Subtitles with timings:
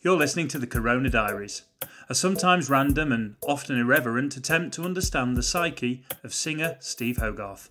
[0.00, 1.62] You're listening to the Corona Diaries,
[2.08, 7.68] a sometimes random and often irreverent attempt to understand the psyche of singer Steve Hogarth.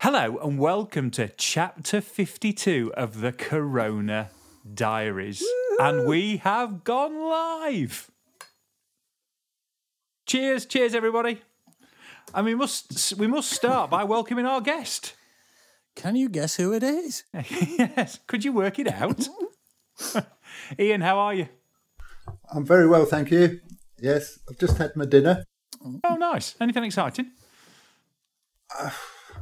[0.00, 4.28] Hello, and welcome to chapter 52 of the Corona
[4.74, 5.42] Diaries.
[5.80, 8.10] And we have gone live.
[10.26, 11.40] Cheers, cheers, everybody.
[12.32, 15.14] And we must we must start by welcoming our guest.
[15.94, 17.24] Can you guess who it is?
[17.32, 19.28] yes, could you work it out?
[20.78, 21.48] Ian, how are you?
[22.52, 23.60] I'm very well, thank you.
[24.00, 25.44] Yes, I've just had my dinner.
[26.02, 26.56] Oh, nice.
[26.60, 27.30] Anything exciting?
[28.70, 28.92] I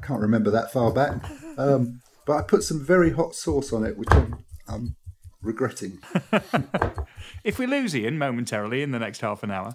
[0.03, 1.25] can't remember that far back,
[1.57, 4.97] um, but I put some very hot sauce on it, which I'm, I'm
[5.41, 6.01] regretting.
[7.45, 9.75] If we lose Ian momentarily in the next half an hour,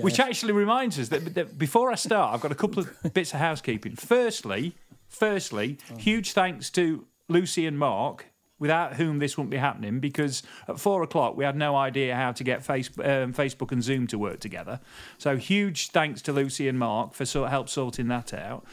[0.00, 3.32] which actually reminds us that, that before I start, I've got a couple of bits
[3.32, 3.96] of housekeeping.
[3.96, 4.74] Firstly,
[5.08, 8.26] firstly, huge thanks to Lucy and Mark,
[8.58, 12.30] without whom this wouldn't be happening, because at four o'clock we had no idea how
[12.32, 14.80] to get face, um, Facebook and Zoom to work together.
[15.18, 18.64] So huge thanks to Lucy and Mark for sort help sorting that out.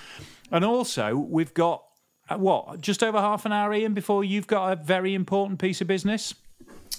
[0.52, 1.84] And also, we've got
[2.30, 5.82] uh, what just over half an hour, Ian, before you've got a very important piece
[5.82, 6.36] of business.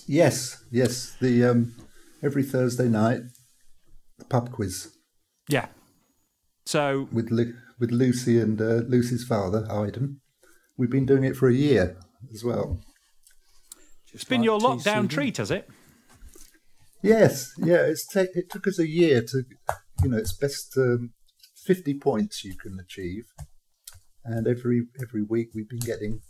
[0.06, 1.75] Yes, yes, the um,
[2.22, 3.39] every Thursday night, the
[4.28, 4.88] pub quiz
[5.48, 5.66] Yeah.
[6.66, 10.20] So with Lu- with Lucy and uh, Lucy's father, Iden.
[10.76, 11.96] We've been doing it for a year
[12.32, 12.81] as well.
[14.12, 15.69] it's been like your lockdown treat, has it?
[17.03, 19.44] Yes, yeah, it's ta- it took us a year to,
[20.03, 21.12] you know, it's best um,
[21.66, 23.25] fifty points you can achieve,
[24.25, 26.20] and every every week we've been getting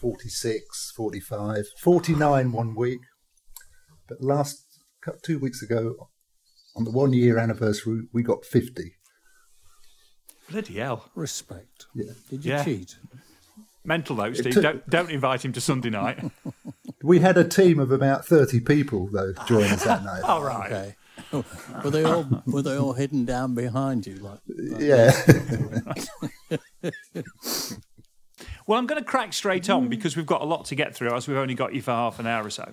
[0.00, 3.00] 46, 45, 49 one week,
[4.08, 4.64] but last
[5.24, 6.08] two weeks ago,
[6.76, 8.94] on the one year anniversary, we got fifty.
[10.50, 11.10] Bloody hell.
[11.14, 11.86] Respect.
[11.94, 12.12] Yeah.
[12.30, 12.64] Did you Yeah.
[12.64, 12.96] cheat?
[13.84, 14.52] Mental though, Steve.
[14.54, 16.18] took- Don't, don't invite him to Sunday night.
[17.04, 20.22] We had a team of about thirty people though join us that night.
[20.24, 20.72] All right.
[21.32, 21.44] Okay.
[21.84, 24.16] were they all were they all hidden down behind you?
[24.16, 24.40] Like
[24.80, 25.12] Yeah,
[28.66, 31.14] Well, I'm going to crack straight on because we've got a lot to get through,
[31.14, 32.68] as we've only got you for half an hour or so.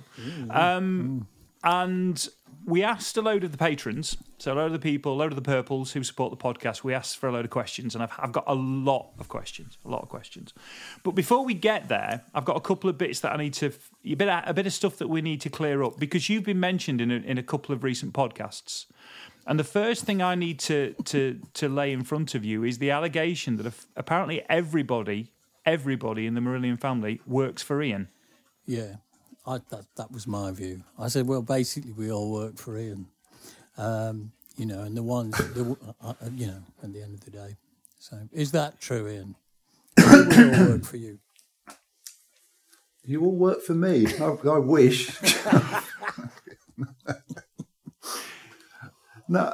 [0.50, 1.28] Um,
[1.64, 2.28] and
[2.66, 5.32] we asked a load of the patrons, so a load of the people, a load
[5.32, 8.04] of the purples who support the podcast, we asked for a load of questions, and
[8.04, 10.54] I've, I've got a lot of questions, a lot of questions.
[11.04, 13.72] But before we get there, I've got a couple of bits that I need to,
[14.04, 16.60] a bit, a bit of stuff that we need to clear up because you've been
[16.60, 18.88] mentioned in a, in a couple of recent podcasts.
[19.46, 22.80] And the first thing I need to, to, to lay in front of you is
[22.80, 25.34] the allegation that apparently everybody,
[25.68, 28.10] everybody in the Marillion family works for Ian.
[28.66, 28.96] yeah,
[29.48, 30.84] I, that that was my view.
[30.98, 33.08] I said, well, basically we all work for Ian,
[33.78, 37.22] um, you know, and the ones, the, uh, uh, you know, at the end of
[37.26, 37.56] the day.
[38.00, 39.36] So is that true, Ian?
[39.98, 41.20] We all work for you?
[43.06, 44.08] you all work for me.
[44.20, 45.22] I, I wish.
[49.28, 49.54] no,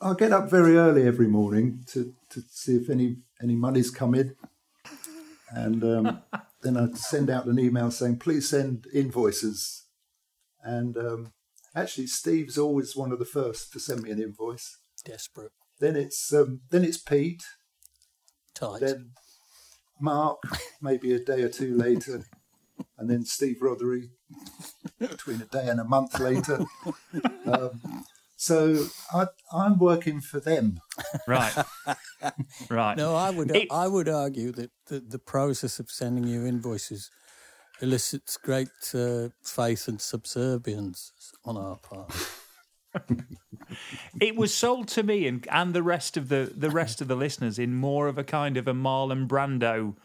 [0.00, 4.14] I get up very early every morning to, to see if any any money's come
[4.14, 4.36] in,
[5.50, 6.22] and um,
[6.64, 9.84] then I'd send out an email saying please send invoices.
[10.62, 11.32] And um,
[11.76, 14.78] actually, Steve's always one of the first to send me an invoice.
[15.04, 17.44] Desperate, Then it's um, then it's Pete.
[18.54, 18.80] tight.
[18.80, 19.10] Then
[20.00, 20.38] Mark,
[20.80, 22.24] maybe a day or two later,
[22.96, 24.08] and then Steve Rothery,
[24.98, 26.64] between a day and a month later.
[27.46, 28.04] Um,
[28.36, 30.80] so I, I'm working for them.
[31.26, 31.52] Right.
[32.70, 32.96] right.
[32.96, 37.10] No, I would It- I would argue that the, the process of sending you invoices
[37.80, 41.12] elicits great uh, faith and subservience
[41.44, 42.12] on our part.
[44.20, 47.16] It was sold to me and, and the rest of the, the rest of the
[47.16, 49.96] listeners in more of a kind of a Marlon Brando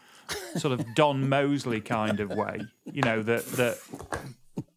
[0.56, 2.60] sort of Don Mosley kind of way.
[2.84, 3.78] You know, that that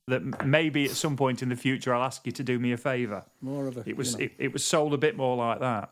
[0.07, 2.77] that maybe at some point in the future I'll ask you to do me a
[2.77, 3.23] favour.
[3.41, 5.59] More of a It was you know, it, it was sold a bit more like
[5.59, 5.91] that.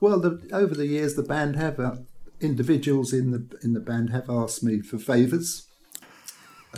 [0.00, 1.96] Well, the, over the years, the band have uh,
[2.40, 5.66] individuals in the in the band have asked me for favours.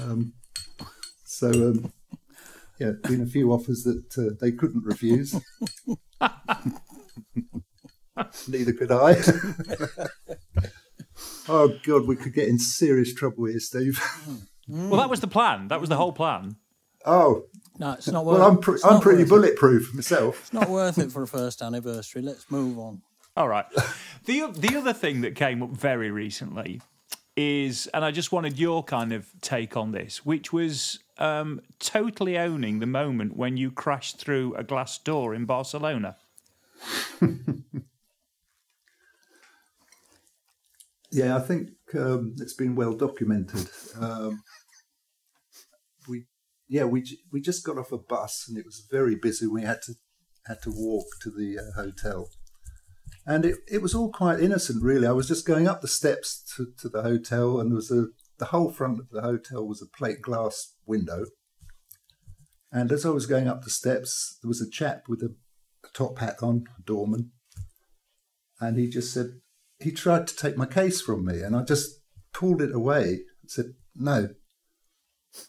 [0.00, 0.32] Um,
[1.24, 1.92] so um,
[2.78, 5.34] yeah, been a few offers that uh, they couldn't refuse.
[8.48, 9.16] Neither could I.
[11.48, 14.02] oh God, we could get in serious trouble here, Steve.
[14.70, 15.68] Well, that was the plan.
[15.68, 16.56] That was the whole plan.
[17.04, 17.44] Oh,
[17.78, 18.38] No, it's not worth.
[18.38, 19.30] well, I'm pre- it's I'm pretty worth it.
[19.30, 20.40] bulletproof myself.
[20.42, 22.22] It's not worth it for a first anniversary.
[22.22, 23.02] Let's move on.
[23.36, 23.64] All right.
[24.26, 26.82] The the other thing that came up very recently
[27.36, 32.36] is, and I just wanted your kind of take on this, which was um, totally
[32.36, 36.16] owning the moment when you crashed through a glass door in Barcelona.
[41.12, 43.68] Yeah, I think um, it's been well documented.
[44.00, 44.38] Um, we,
[46.70, 49.46] yeah, we we just got off a bus and it was very busy.
[49.46, 49.94] We had to
[50.46, 52.30] had to walk to the uh, hotel,
[53.26, 55.08] and it, it was all quite innocent, really.
[55.08, 58.06] I was just going up the steps to, to the hotel, and there was a
[58.38, 61.26] the whole front of the hotel was a plate glass window.
[62.72, 65.34] And as I was going up the steps, there was a chap with a,
[65.84, 67.32] a top hat on, a doorman,
[68.60, 69.40] and he just said,
[69.80, 72.00] he tried to take my case from me, and I just
[72.32, 74.28] pulled it away and said, no.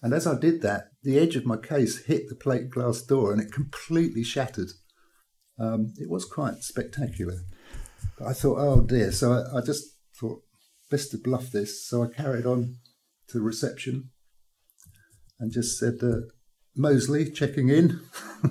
[0.02, 3.32] And as I did that, the edge of my case hit the plate glass door
[3.32, 4.70] and it completely shattered.
[5.60, 7.40] Um, it was quite spectacular.
[8.18, 9.12] But I thought, oh dear.
[9.12, 9.84] So I, I just
[10.20, 10.42] thought,
[10.90, 11.88] best to bluff this.
[11.88, 12.76] So I carried on
[13.30, 14.10] to reception
[15.40, 16.28] and just said, uh,
[16.76, 18.02] Mosley checking in.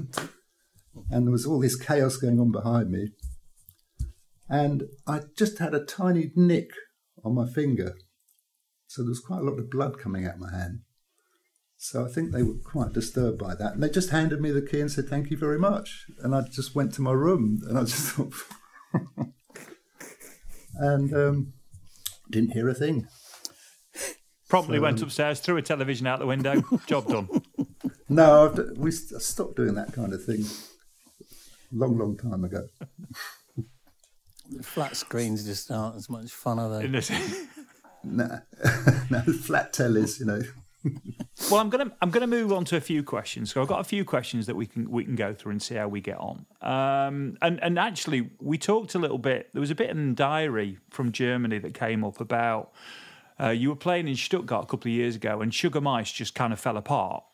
[1.11, 3.11] and there was all this chaos going on behind me
[4.51, 6.71] and I just had a tiny nick
[7.25, 7.95] on my finger.
[8.89, 10.81] So there was quite a lot of blood coming out of my hand.
[11.83, 13.73] So I think they were quite disturbed by that.
[13.73, 16.05] And they just handed me the key and said, Thank you very much.
[16.23, 18.35] And I just went to my room and I just thought,
[20.75, 21.55] and um,
[22.31, 23.09] didn't hear a thing.
[24.51, 27.29] Promptly went upstairs, threw a television out the window, job done.
[28.11, 30.45] No, I've, we stopped doing that kind of thing
[31.73, 32.67] long, long time ago.
[34.63, 36.85] Flat screens just aren't as much fun, are they?
[36.85, 37.11] In this-
[38.03, 38.39] Nah,
[39.11, 40.41] no, flat tellies, you know.
[41.51, 43.53] Well, I'm gonna I'm gonna move on to a few questions.
[43.53, 45.75] So I've got a few questions that we can we can go through and see
[45.75, 46.47] how we get on.
[46.61, 49.49] Um, and and actually, we talked a little bit.
[49.53, 52.71] There was a bit in the diary from Germany that came up about
[53.41, 56.35] uh, you were playing in Stuttgart a couple of years ago, and Sugar Mice just
[56.35, 57.25] kind of fell apart.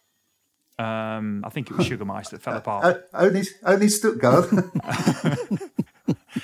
[0.78, 2.84] Um, I think it was Sugar Mice that fell apart.
[2.84, 4.48] O- only, only Stuttgart.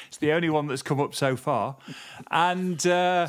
[0.08, 1.76] It's the only one that's come up so far,
[2.30, 3.28] and uh,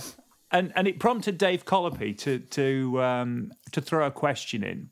[0.54, 4.90] and and it prompted Dave Colopy to to um, to throw a question in.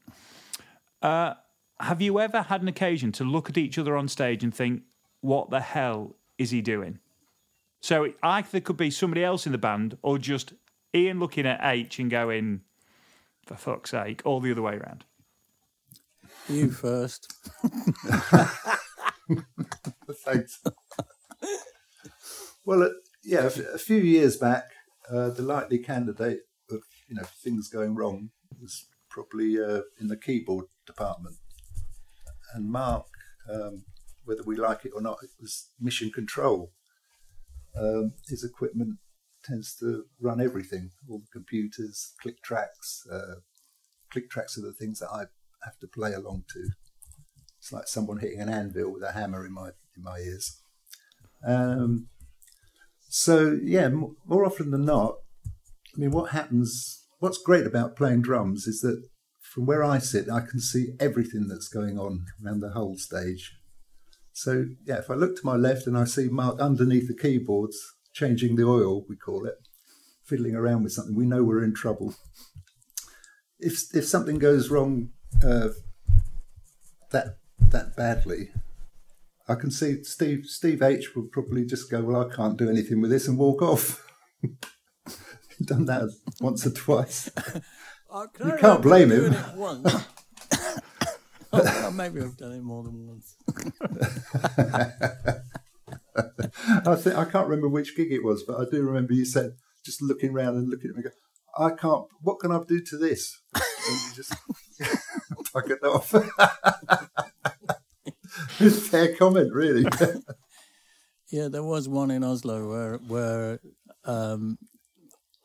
[1.01, 1.35] Uh,
[1.79, 4.81] have you ever had an occasion to look at each other on stage and think,
[5.21, 6.99] "What the hell is he doing?"
[7.79, 10.53] So it either could be somebody else in the band, or just
[10.93, 12.61] Ian looking at H and going,
[13.45, 15.05] "For fuck's sake!" All the other way around.
[16.49, 17.31] You first.
[20.25, 20.61] Thanks.
[22.65, 22.89] well, uh,
[23.23, 24.71] yeah, a f- a few years back,
[25.13, 28.29] uh, the likely candidate of you know things going wrong
[28.61, 31.35] was probably uh, in the keyboard department,
[32.53, 33.07] and Mark,
[33.51, 33.83] um,
[34.25, 36.71] whether we like it or not, it was mission control.
[37.77, 38.97] Um, his equipment
[39.43, 43.05] tends to run everything, all the computers, click tracks.
[43.11, 43.35] Uh,
[44.11, 45.25] click tracks are the things that I
[45.63, 46.69] have to play along to.
[47.59, 50.61] It's like someone hitting an anvil with a hammer in my in my ears.
[51.45, 52.07] Um,
[53.13, 55.15] so yeah, more often than not,
[55.45, 57.05] I mean, what happens?
[57.19, 59.03] What's great about playing drums is that
[59.41, 63.57] from where I sit, I can see everything that's going on around the whole stage.
[64.31, 67.77] So yeah, if I look to my left and I see Mark underneath the keyboards
[68.13, 69.55] changing the oil, we call it,
[70.23, 72.15] fiddling around with something, we know we're in trouble.
[73.59, 75.09] If if something goes wrong
[75.43, 75.69] uh,
[77.09, 78.51] that that badly,
[79.51, 83.01] I can see Steve Steve H will probably just go, well, I can't do anything
[83.01, 84.07] with this and walk off.
[85.65, 87.29] Done that once or twice.
[88.43, 89.33] You can't blame him.
[91.53, 93.35] Oh, well, maybe I've done it more than once.
[96.85, 99.57] I think I can't remember which gig it was, but I do remember you said
[99.85, 101.09] just looking around and looking at me, go,
[101.57, 102.05] I can't.
[102.21, 103.37] What can I do to this?
[103.53, 103.63] And
[104.07, 104.33] you just
[105.53, 106.13] buggered off.
[108.89, 109.85] Fair comment, really.
[111.31, 113.59] Yeah, there was one in Oslo where where
[114.03, 114.57] um,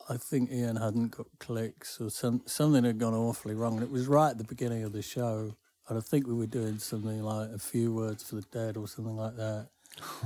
[0.08, 3.90] I think Ian hadn't got clicks or some, something had gone awfully wrong, and it
[3.90, 5.54] was right at the beginning of the show.
[5.88, 8.88] And I think we were doing something like a few words for the dead or
[8.88, 9.68] something like that.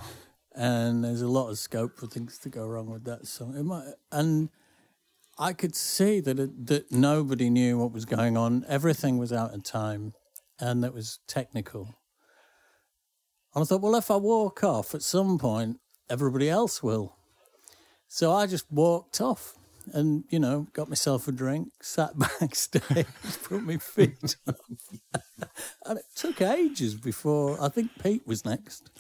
[0.55, 3.55] and there's a lot of scope for things to go wrong with that song.
[3.57, 4.49] It might, and
[5.39, 8.65] I could see that it, that nobody knew what was going on.
[8.69, 10.15] Everything was out of time,
[10.59, 11.95] and it was technical.
[13.55, 15.79] And I thought, well, if I walk off at some point,
[16.09, 17.17] everybody else will.
[18.09, 19.55] So I just walked off
[19.93, 23.07] and, you know, got myself a drink, sat backstage,
[23.45, 24.57] put my feet up.
[25.87, 28.91] and it took ages before, I think Pete was next.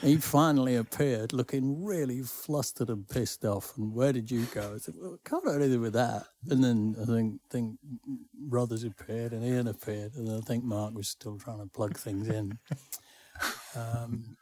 [0.00, 3.76] He finally appeared looking really flustered and pissed off.
[3.76, 4.74] And where did you go?
[4.76, 6.26] I said, well, I can't do anything with that.
[6.48, 7.78] And then I think, think
[8.48, 10.14] Rothers appeared and Ian appeared.
[10.14, 12.58] And I think Mark was still trying to plug things in.
[13.76, 14.36] Um,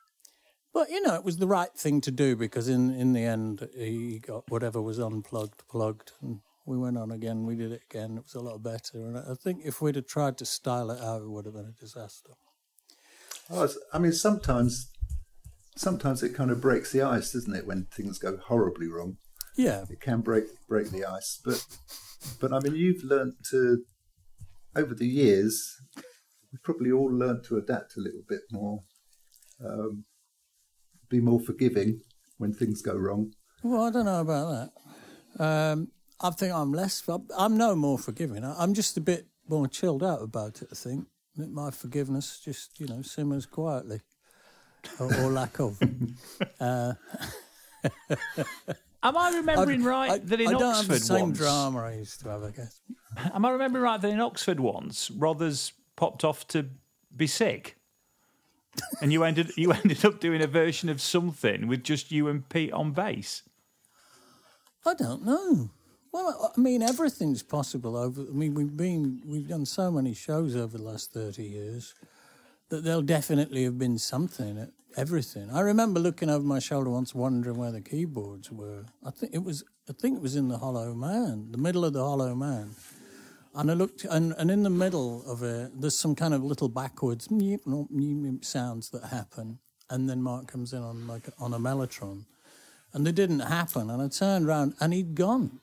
[0.73, 3.69] but, you know, it was the right thing to do because in, in the end,
[3.77, 6.13] he got whatever was unplugged, plugged.
[6.21, 7.47] And we went on again.
[7.47, 8.19] We did it again.
[8.19, 8.99] It was a lot better.
[9.07, 11.73] And I think if we'd have tried to style it out, it would have been
[11.77, 12.33] a disaster.
[13.51, 14.91] Oh, I mean, sometimes,
[15.77, 17.67] sometimes it kind of breaks the ice, doesn't it?
[17.67, 19.17] When things go horribly wrong,
[19.57, 19.85] Yeah.
[19.89, 21.41] it can break break the ice.
[21.45, 21.65] But,
[22.41, 23.85] but I mean, you've learnt to
[24.75, 25.75] over the years.
[26.57, 28.83] We've probably all learnt to adapt a little bit more,
[29.63, 30.05] um,
[31.11, 32.01] be more forgiving
[32.39, 33.35] when things go wrong.
[33.63, 34.71] Well, I don't know about
[35.37, 35.45] that.
[35.45, 37.03] Um, I think I'm less.
[37.37, 38.43] I'm no more forgiving.
[38.43, 40.69] I- I'm just a bit more chilled out about it.
[40.73, 44.01] I think my forgiveness just, you know, simmers quietly,
[44.99, 45.79] or, or lack of.
[46.59, 46.95] Uh,
[49.03, 51.39] Am I remembering right I, that in I don't Oxford have the same once?
[51.39, 52.43] drama I used to have.
[52.43, 52.81] I guess.
[53.35, 56.67] Am I remembering right that in Oxford once, Rothers popped off to
[57.15, 57.77] be sick,
[59.01, 62.49] and you ended you ended up doing a version of something with just you and
[62.49, 63.43] Pete on bass.
[64.85, 65.71] I don't know.
[66.13, 67.97] Well, I mean, everything's possible.
[67.97, 71.95] Over, I mean, we've been, we've done so many shows over the last thirty years
[72.69, 75.51] that there'll definitely have been something everything.
[75.51, 78.85] I remember looking over my shoulder once, wondering where the keyboards were.
[79.05, 81.93] I think it was, I think it was in the Hollow Man, the middle of
[81.93, 82.75] the Hollow Man.
[83.57, 86.69] And I looked, and, and in the middle of it, there's some kind of little
[86.69, 87.29] backwards
[88.43, 89.59] sounds that happen,
[89.91, 92.27] and then Mark comes in on like on a mellotron
[92.97, 93.91] and they didn't happen.
[93.91, 95.61] And I turned around and he'd gone,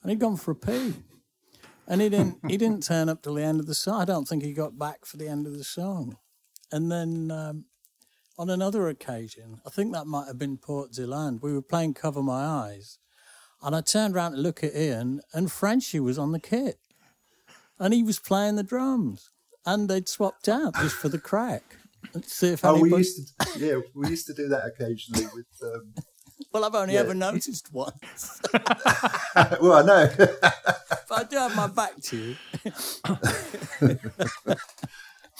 [0.00, 0.94] and he'd gone for a pee,
[1.88, 2.38] and he didn't.
[2.46, 4.00] he didn't turn up till the end of the song.
[4.00, 6.18] I don't think he got back for the end of the song.
[6.70, 7.64] And then um,
[8.38, 11.42] on another occasion, I think that might have been Port Zélande.
[11.42, 12.98] We were playing "Cover My Eyes,"
[13.60, 16.78] and I turned around to look at Ian, and Frenchie was on the kit,
[17.78, 19.30] and he was playing the drums,
[19.66, 21.76] and they'd swapped out just for the crack.
[22.14, 25.46] Let's see if Oh, we used to, yeah, we used to do that occasionally with.
[25.62, 25.94] Um,
[26.52, 27.00] Well, I've only Yeah.
[27.00, 28.40] ever noticed once.
[29.60, 30.08] well, I know.
[31.08, 32.36] But I do have my back to you.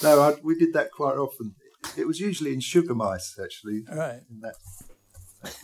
[0.02, 1.54] no, I, we did that quite often.
[1.96, 3.82] It was usually in Sugar Mice, actually.
[3.90, 4.20] Right.
[4.30, 4.54] In that,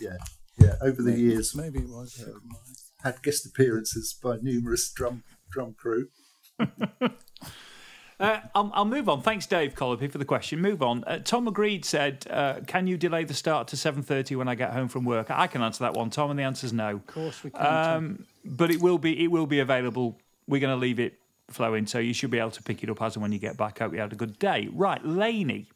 [0.01, 0.17] yeah,
[0.59, 0.75] yeah.
[0.81, 2.25] Over the years, Maybe it was.
[3.03, 6.09] had guest appearances by numerous drum drum crew.
[8.21, 9.23] Uh, I'll, I'll move on.
[9.23, 10.61] Thanks, Dave Colopy, for the question.
[10.61, 11.05] Move on.
[11.05, 14.57] Uh, Tom Agreed said, uh, "Can you delay the start to seven thirty when I
[14.57, 16.97] get home from work?" I can answer that one, Tom, and the answer is no.
[16.97, 17.65] Of course we can.
[17.65, 20.19] Um, but it will be it will be available.
[20.49, 23.01] We're going to leave it flowing, so you should be able to pick it up
[23.03, 23.79] as and when you get back.
[23.79, 24.69] Hope you had a good day.
[24.73, 25.69] Right, Laney.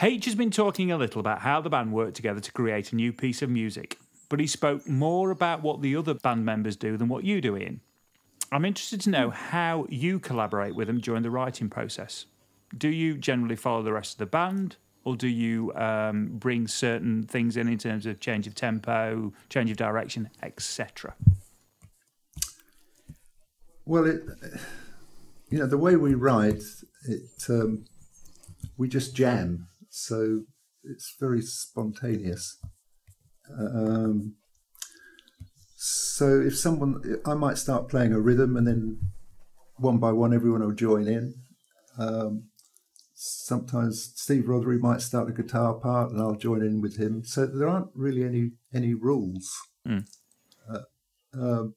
[0.00, 2.96] H has been talking a little about how the band worked together to create a
[2.96, 3.98] new piece of music,
[4.30, 7.58] but he spoke more about what the other band members do than what you do,
[7.58, 7.82] Ian.
[8.52, 12.26] I'm interested to know how you collaborate with them during the writing process.
[12.76, 17.22] Do you generally follow the rest of the band, or do you um, bring certain
[17.24, 21.14] things in in terms of change of tempo, change of direction, etc.?
[23.84, 24.22] Well, it,
[25.50, 26.62] you know, the way we write,
[27.08, 27.84] it um,
[28.76, 30.42] we just jam, so
[30.84, 32.58] it's very spontaneous.
[33.58, 34.36] Um,
[35.82, 38.98] so if someone, I might start playing a rhythm, and then
[39.76, 41.36] one by one, everyone will join in.
[41.98, 42.50] Um,
[43.14, 47.24] sometimes Steve Rothery might start a guitar part, and I'll join in with him.
[47.24, 49.58] So there aren't really any any rules.
[50.70, 50.82] Uh,
[51.32, 51.74] um,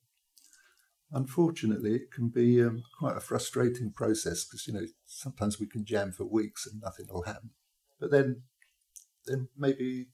[1.14, 5.86] unfortunately, it can be um, quite a frustrating process because you know sometimes we can
[5.86, 7.52] jam for weeks and nothing will happen.
[8.02, 8.42] But then,
[9.26, 10.08] then maybe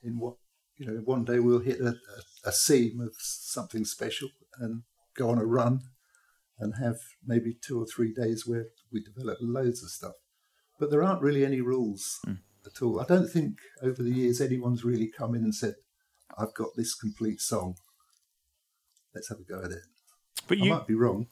[0.00, 0.36] in what
[0.76, 1.94] you know, one day we'll hit a,
[2.44, 4.28] a, seam of something special
[4.58, 4.82] and
[5.16, 5.80] go on a run,
[6.58, 10.14] and have maybe two or three days where we develop loads of stuff.
[10.78, 12.20] But there aren't really any rules
[12.66, 13.00] at all.
[13.00, 15.74] I don't think over the years anyone's really come in and said,
[16.36, 17.76] "I've got this complete song.
[19.14, 19.82] Let's have a go at it."
[20.48, 21.28] But I you might be wrong.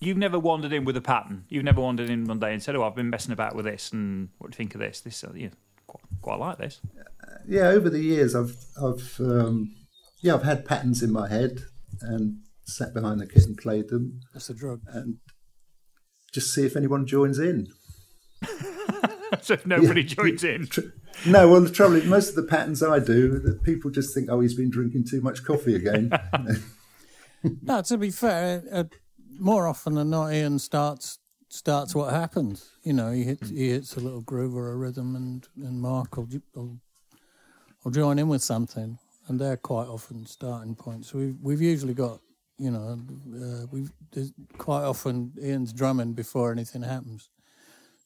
[0.00, 1.44] you've never wandered in with a pattern.
[1.48, 3.92] You've never wandered in one day and said, "Oh, I've been messing about with this,
[3.92, 5.00] and what do you think of this?
[5.00, 5.50] This, uh, yeah,
[6.28, 6.80] quite, quite like this."
[7.46, 9.74] yeah, over the years, I've, I've, um,
[10.22, 11.62] yeah, I've had patterns in my head
[12.00, 14.82] and sat behind the kit and played them, That's a drug.
[14.88, 15.16] and
[16.32, 17.68] just see if anyone joins in.
[19.40, 20.68] so if nobody joins in.
[21.26, 24.28] No, well, the trouble is, most of the patterns I do, that people just think,
[24.30, 26.10] oh, he's been drinking too much coffee again.
[27.62, 28.84] No, to be fair, uh,
[29.38, 32.70] more often than not, Ian starts starts what happens.
[32.82, 36.16] You know, he hits he hits a little groove or a rhythm, and and Mark
[36.16, 36.78] will will,
[37.82, 41.12] will join in with something, and they're quite often starting points.
[41.14, 42.20] We've we've usually got.
[42.60, 42.98] You know,
[43.36, 47.28] uh, we there's quite often Ian's drumming before anything happens.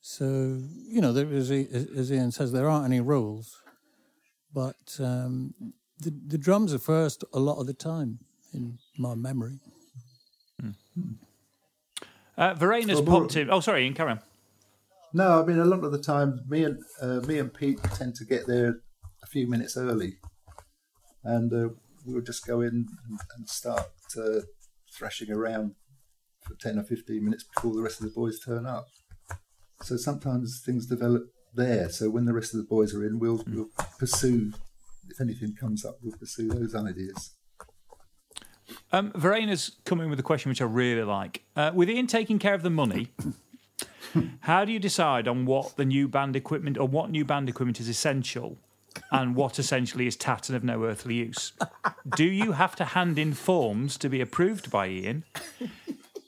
[0.03, 3.63] So you know, there, as, he, as Ian says, there aren't any rules,
[4.53, 5.55] but um,
[5.99, 8.19] the the drums are first a lot of the time
[8.53, 9.59] in my memory.
[12.37, 13.51] Uh, Verena's Well, popped in.
[13.51, 14.21] Oh, sorry, Ian, carry on.
[15.13, 18.15] no, I mean, a lot of the time, me and uh, me and Pete tend
[18.17, 18.81] to get there
[19.23, 20.15] a few minutes early,
[21.25, 21.69] and uh,
[22.07, 22.69] we'll just go in
[23.09, 23.85] and, and start
[24.17, 24.41] uh,
[24.97, 25.75] thrashing around
[26.47, 28.87] for ten or fifteen minutes before the rest of the boys turn up.
[29.83, 31.25] So sometimes things develop
[31.55, 31.89] there.
[31.91, 34.53] So when the rest of the boys are in, we'll we'll pursue.
[35.09, 37.35] If anything comes up, we'll pursue those ideas.
[38.93, 41.43] Um, Verena's coming with a question which I really like.
[41.57, 43.09] Uh, with Ian taking care of the money,
[44.41, 47.81] how do you decide on what the new band equipment or what new band equipment
[47.81, 48.59] is essential
[49.11, 51.53] and what essentially is tat and of no earthly use?
[52.17, 55.25] Do you have to hand in forms to be approved by Ian?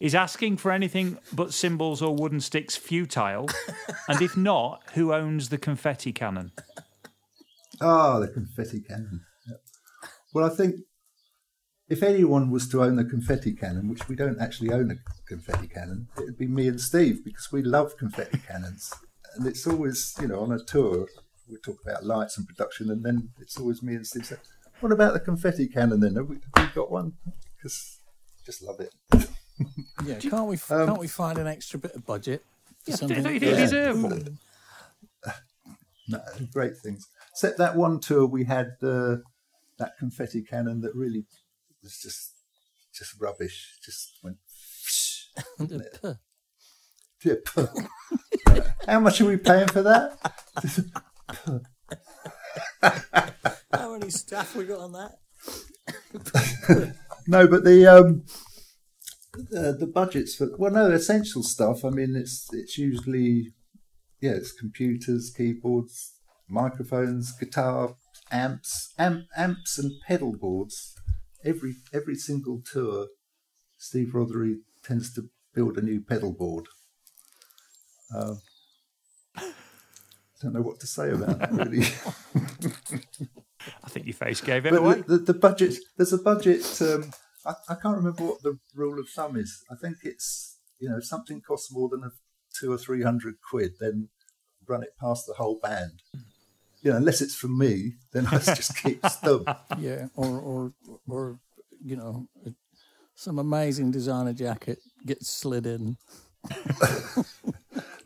[0.01, 3.49] Is asking for anything but cymbals or wooden sticks futile?
[4.09, 6.53] And if not, who owns the confetti cannon?
[7.81, 9.23] Ah, the confetti cannon.
[10.35, 10.81] Well, I think
[11.89, 14.97] if anyone was to own a confetti cannon, which we don't actually own a
[15.29, 18.93] confetti cannon, it would be me and Steve because we love confetti cannons.
[19.37, 21.07] And it's always, you know, on a tour,
[21.49, 24.37] we talk about lights and production, and then it's always me and Steve say,
[24.81, 26.15] What about the confetti cannon then?
[26.17, 27.15] Have we, have we got one?
[27.57, 27.99] Because
[28.45, 28.95] just love it.
[30.05, 32.45] Yeah, can't we Um, can't we find an extra bit of budget?
[32.87, 33.23] Yeah, something?
[33.23, 33.65] don't you think you Yeah.
[33.65, 34.39] deserve one?
[36.09, 36.21] No,
[36.53, 37.07] great things.
[37.31, 39.17] Except that one tour we had uh,
[39.79, 41.25] that confetti cannon that really
[41.85, 42.33] was just
[42.93, 43.79] just rubbish.
[43.85, 44.39] Just went.
[47.23, 47.69] Puh.
[48.87, 50.19] How much are we paying for that?
[53.73, 55.13] How many staff we got on that?
[57.27, 58.25] No, but the um,
[59.51, 61.85] the, the budgets for well, no essential stuff.
[61.85, 63.55] I mean, it's it's usually
[64.21, 66.15] yeah, it's computers, keyboards,
[66.49, 67.97] microphones, guitar,
[68.31, 70.95] amps, amp, amps, and pedal boards.
[71.45, 73.09] Every every single tour,
[73.77, 76.67] Steve Rothery tends to build a new pedal board.
[78.15, 78.41] Um,
[80.43, 81.81] don't know what to say about that really.
[83.83, 84.95] I think your face gave it But away.
[85.07, 86.83] the, the, the budget, there's a budget.
[86.83, 87.11] Um,
[87.47, 89.63] I, I can't remember what the rule of thumb is.
[89.71, 92.11] I think it's you know if something costs more than a
[92.59, 94.09] two or three hundred quid, then
[94.67, 96.03] run it past the whole band.
[96.85, 99.45] You know, unless it's from me, then I just keep stum.
[99.79, 100.73] Yeah, or or
[101.09, 101.39] or
[101.85, 102.29] you know,
[103.17, 105.97] some amazing designer jacket gets slid in.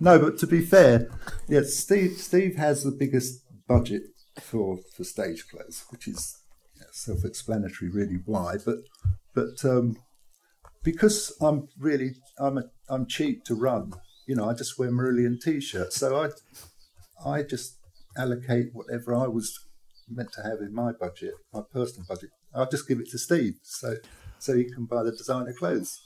[0.00, 1.08] No, but to be fair,
[1.48, 4.02] yeah, Steve Steve has the biggest budget
[4.40, 6.38] for for stage clothes, which is
[6.80, 8.56] know, self-explanatory, really why.
[8.64, 8.78] But
[9.34, 9.96] but um,
[10.84, 13.92] because I'm really I'm a, I'm cheap to run,
[14.26, 16.30] you know, I just wear Marillion t-shirts, so I
[17.28, 17.77] I just
[18.18, 19.58] allocate whatever I was
[20.08, 22.30] meant to have in my budget, my personal budget.
[22.54, 23.94] I'll just give it to Steve, so
[24.38, 26.00] so he can buy the designer clothes.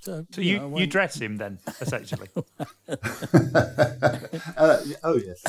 [0.00, 2.28] So, So you, know, you dress him then, essentially.
[4.56, 5.42] Uh, oh yes,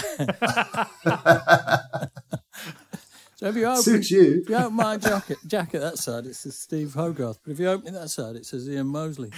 [3.36, 4.42] so if you open, suits you.
[4.42, 7.40] if you open my jacket, jacket that side, it says Steve Hogarth.
[7.44, 9.32] But if you open it that side, it says Ian Mosley.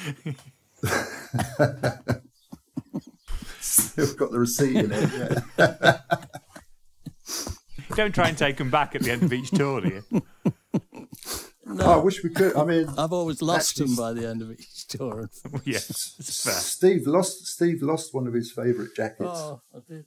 [3.59, 5.43] Still got the receipt in it.
[5.57, 5.99] Yeah.
[7.95, 10.21] Don't try and take them back at the end of each tour, do you?
[11.77, 12.55] Oh, I wish we could.
[12.55, 15.29] I mean, I've always lost them by the end of each tour.
[15.63, 15.77] yeah.
[15.79, 17.45] Steve lost.
[17.45, 19.29] Steve lost one of his favourite jackets.
[19.31, 20.05] Oh, I did.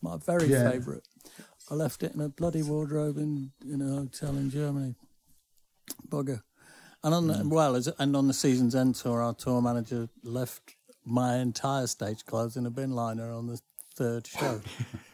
[0.00, 0.70] My very Yeah.
[0.70, 1.02] favourite.
[1.70, 4.96] I left it in a bloody wardrobe in, in a hotel in Germany.
[6.08, 6.42] Bugger.
[7.02, 7.50] And on the, mm.
[7.50, 12.24] well, as, and on the season's end tour, our tour manager left my entire stage
[12.24, 13.60] clothes in a bin liner on the
[13.94, 14.60] third show.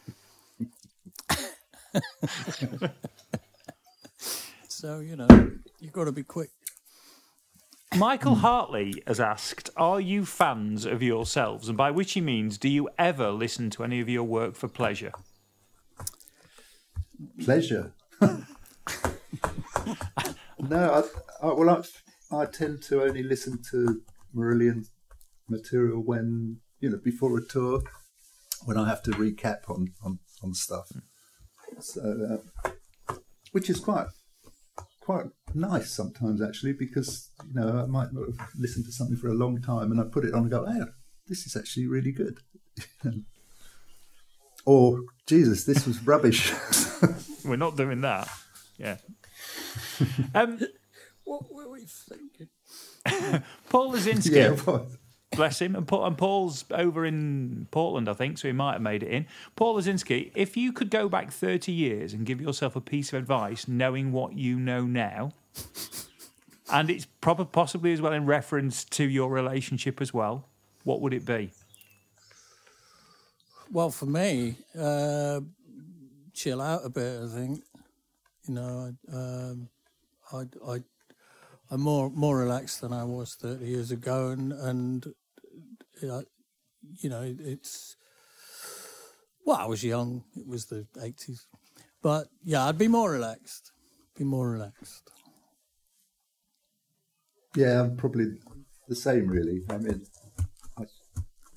[4.67, 5.27] so you know,
[5.79, 6.49] you've got to be quick.
[7.95, 11.67] Michael Hartley has asked, Are you fans of yourselves?
[11.67, 14.69] And by which he means, do you ever listen to any of your work for
[14.69, 15.11] pleasure?
[17.43, 17.93] Pleasure.
[18.21, 18.37] no,
[20.71, 21.03] I,
[21.45, 21.83] I, well, I,
[22.35, 24.01] I tend to only listen to
[24.33, 24.87] Marillion
[25.49, 27.81] material when you know before a tour,
[28.63, 30.89] when I have to recap on on, on stuff.
[31.79, 32.39] So,
[33.07, 33.13] uh,
[33.51, 34.07] which is quite
[34.99, 39.27] quite nice sometimes actually, because you know I might not have listened to something for
[39.27, 40.87] a long time, and I put it on and go, "Oh,
[41.27, 42.39] this is actually really good,"
[44.65, 46.53] or "Jesus, this was rubbish."
[47.45, 48.29] We're not doing that.
[48.77, 48.97] Yeah.
[50.35, 50.59] um,
[51.23, 52.49] What were we thinking?
[53.69, 54.87] Paul Lazinski, yeah, right.
[55.31, 58.81] Bless him, and, Paul, and Paul's over in Portland, I think, so he might have
[58.81, 59.27] made it in.
[59.55, 63.19] Paul Lazinski, if you could go back 30 years and give yourself a piece of
[63.19, 65.31] advice, knowing what you know now,
[66.71, 70.47] and it's probably possibly as well in reference to your relationship as well,
[70.83, 71.51] what would it be?
[73.71, 75.41] Well, for me, uh,
[76.33, 77.21] chill out a bit.
[77.23, 77.63] I think,
[78.47, 79.69] you know, um,
[80.33, 80.77] I, I,
[81.69, 85.13] I'm more more relaxed than I was 30 years ago, and and
[86.01, 87.95] you know, it's
[89.45, 90.23] well, I was young.
[90.35, 91.45] It was the 80s,
[92.01, 93.71] but yeah, I'd be more relaxed.
[94.17, 95.09] Be more relaxed.
[97.55, 98.25] Yeah, I'm probably
[98.87, 99.61] the same, really.
[99.69, 100.05] I mean,
[100.77, 100.83] I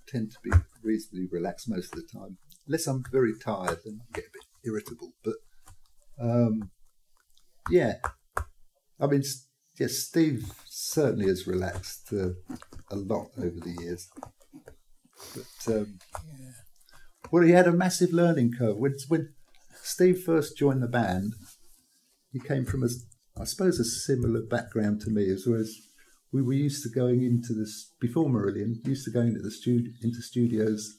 [0.08, 0.50] tend to be
[0.82, 5.12] reasonably relaxed most of the time, unless I'm very tired, and get a bit irritable.
[5.22, 5.34] But
[6.20, 6.70] um,
[7.70, 7.94] yeah,
[9.00, 9.22] I mean,
[9.78, 12.30] yes, Steve certainly has relaxed uh,
[12.90, 14.08] a lot over the years.
[15.34, 15.98] But um,
[17.30, 19.34] well, he had a massive learning curve when when
[19.82, 21.34] Steve first joined the band.
[22.32, 22.88] He came from a,
[23.40, 25.76] I suppose, a similar background to me as well as
[26.32, 29.92] we were used to going into this before Marillion, used to going into the studio,
[30.02, 30.98] into studios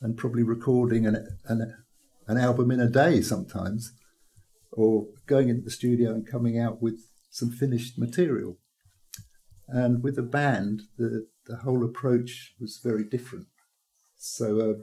[0.00, 1.74] and probably recording an, an
[2.26, 3.92] an album in a day sometimes,
[4.72, 8.58] or going into the studio and coming out with some finished material.
[9.68, 13.46] And with a band, the the whole approach was very different.
[14.16, 14.74] So, uh,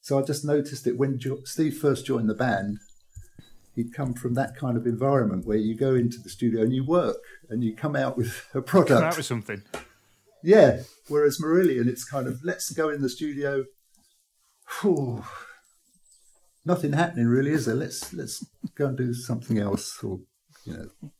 [0.00, 2.78] so I just noticed it when jo- Steve first joined the band.
[3.74, 6.84] He'd come from that kind of environment where you go into the studio and you
[6.84, 8.90] work and you come out with a product.
[8.90, 9.62] Come out with something.
[10.42, 10.82] Yeah.
[11.08, 13.64] Whereas Marillion, it's kind of let's go in the studio.
[14.80, 15.24] Whew.
[16.64, 17.74] Nothing happening really, is there?
[17.74, 20.20] Let's let's go and do something else, or
[20.64, 21.10] you know,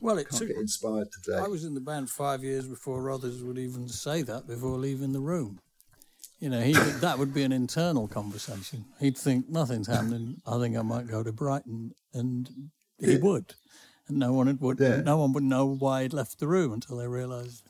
[0.00, 1.38] Well, it can't took get inspired today.
[1.38, 5.12] I was in the band five years before Rothers would even say that before leaving
[5.12, 5.60] the room.
[6.40, 8.84] You know, he that would be an internal conversation.
[9.00, 10.40] He'd think nothing's happening.
[10.46, 12.50] I think I might go to Brighton, and
[12.98, 13.18] he Yeah.
[13.20, 13.54] would,
[14.08, 14.78] and no one would.
[14.80, 15.00] Yeah.
[15.00, 17.62] No one would know why he'd left the room until they realised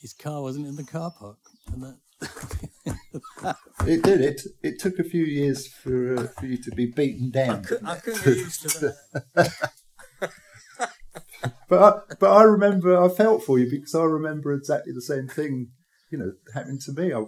[0.00, 1.38] his car wasn't in the car park,
[1.72, 1.98] and that.
[3.86, 4.20] It did.
[4.20, 7.64] It it took a few years for uh, for you to be beaten down.
[7.84, 8.94] I couldn't get used to
[9.34, 9.70] that.
[11.68, 15.28] But I, but I remember I felt for you because I remember exactly the same
[15.28, 15.68] thing,
[16.10, 17.12] you know, happening to me.
[17.12, 17.20] I,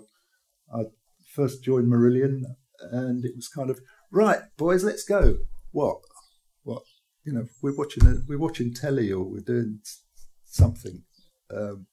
[0.75, 0.85] I
[1.35, 2.43] first joined Marillion,
[2.81, 5.39] and it was kind of right, boys, let's go.
[5.71, 5.99] What,
[6.63, 6.83] what?
[7.25, 9.79] You know, we're watching a, we're watching telly or we're doing
[10.45, 11.05] something.
[11.55, 11.87] Um,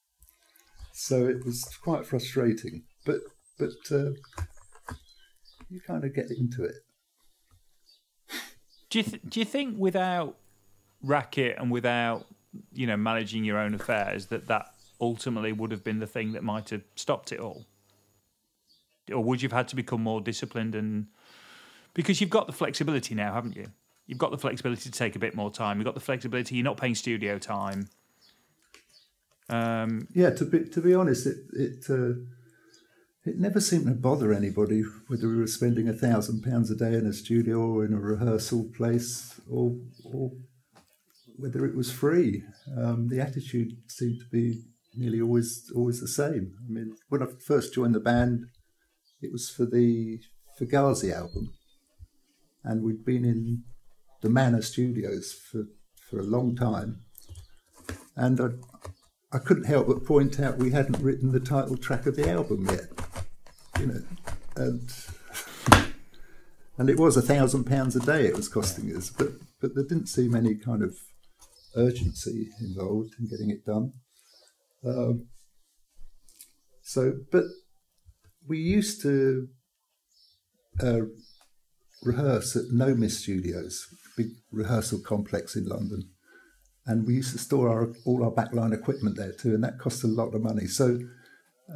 [0.91, 3.19] so it was quite frustrating, but
[3.57, 4.11] but uh,
[5.69, 6.75] you kind of get into it.
[8.89, 10.35] Do you, th- do you think without
[11.03, 12.25] racket and without
[12.73, 16.43] you know managing your own affairs that that ultimately would have been the thing that
[16.43, 17.65] might have stopped it all,
[19.11, 21.07] or would you have had to become more disciplined and
[21.93, 23.67] because you've got the flexibility now, haven't you?
[24.05, 25.77] You've got the flexibility to take a bit more time.
[25.77, 26.55] You've got the flexibility.
[26.55, 27.89] You're not paying studio time.
[29.49, 32.19] Um, Yeah, to be to be honest, it it uh,
[33.25, 36.93] it never seemed to bother anybody whether we were spending a thousand pounds a day
[36.93, 40.31] in a studio or in a rehearsal place, or or
[41.39, 42.43] whether it was free.
[42.77, 44.61] Um, the attitude seemed to be
[44.95, 46.53] nearly always always the same.
[46.67, 48.45] I mean, when I first joined the band,
[49.21, 50.19] it was for the
[50.59, 51.53] Fugazi album,
[52.63, 53.63] and we'd been in
[54.21, 55.65] the Manor Studios for
[56.09, 57.01] for a long time,
[58.15, 58.49] and I
[59.31, 62.67] I couldn't help but point out we hadn't written the title track of the album
[62.69, 62.89] yet,
[63.79, 64.01] you know,
[64.55, 64.91] and
[66.77, 69.85] and it was a thousand pounds a day it was costing us, but but there
[69.85, 70.97] didn't seem any kind of
[71.75, 73.93] urgency involved in getting it done.
[74.85, 75.27] Um,
[76.81, 77.43] so, but
[78.47, 79.47] we used to
[80.81, 81.01] uh,
[82.03, 86.09] rehearse at Nomis Studios, big rehearsal complex in London
[86.89, 90.03] and we used to store our, all our backline equipment there too, and that cost
[90.03, 90.65] a lot of money.
[90.65, 90.99] So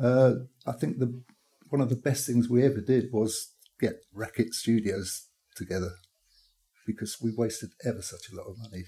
[0.02, 0.34] uh,
[0.66, 1.22] I think the
[1.70, 5.92] one of the best things we ever did was get Racket Studios together
[6.88, 8.86] because we wasted ever such a lot of money.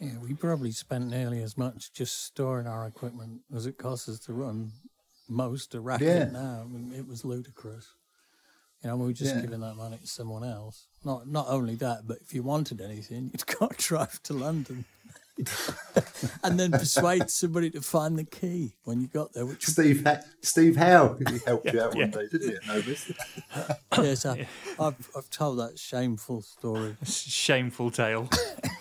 [0.00, 4.20] Yeah, we probably spent nearly as much just storing our equipment as it costs us
[4.20, 4.70] to run
[5.28, 6.24] most a racket Yeah.
[6.30, 6.62] now.
[6.64, 7.88] I mean, it was ludicrous.
[8.82, 9.40] You know, we were just Yeah.
[9.40, 10.86] giving that money to someone else.
[11.04, 14.84] Not not only that, but if you wanted anything, you'd got to drive to London.
[16.42, 20.20] and then persuade somebody to find the key when you got there, which Steve ha-
[20.42, 22.56] Steve Howe he helped you out one day, didn't he?
[22.56, 23.12] At Novus?
[23.98, 24.46] yes, I,
[24.80, 26.96] I've I've told that shameful story.
[27.04, 28.28] Shameful tale.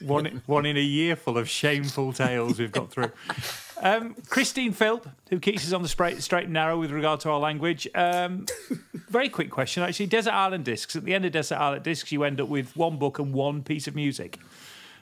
[0.00, 3.10] one, one in a year full of shameful tales we've got through.
[3.80, 7.30] Um, Christine Philp, who keeps us on the straight, straight and narrow with regard to
[7.30, 7.86] our language.
[7.94, 8.46] Um,
[9.08, 10.06] very quick question, actually.
[10.06, 10.96] Desert Island Discs.
[10.96, 13.62] At the end of Desert Island Discs, you end up with one book and one
[13.62, 14.38] piece of music.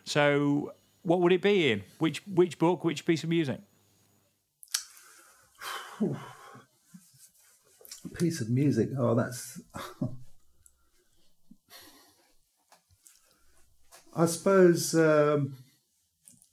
[0.05, 1.83] So, what would it be in?
[1.99, 2.85] Which which book?
[2.85, 3.61] Which piece of music?
[8.19, 8.91] piece of music.
[8.99, 9.61] Oh, that's.
[14.14, 15.57] I suppose um,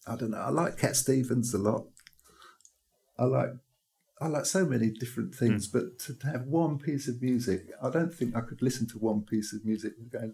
[0.08, 0.38] I don't know.
[0.38, 1.86] I like Cat Stevens a lot.
[3.18, 3.50] I like
[4.20, 8.14] I like so many different things, but to have one piece of music, I don't
[8.14, 9.94] think I could listen to one piece of music.
[10.14, 10.32] I'd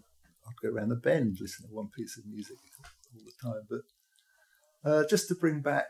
[0.62, 2.56] go around the bend listening to one piece of music
[3.14, 3.66] all the time.
[3.68, 5.86] But uh, just to bring back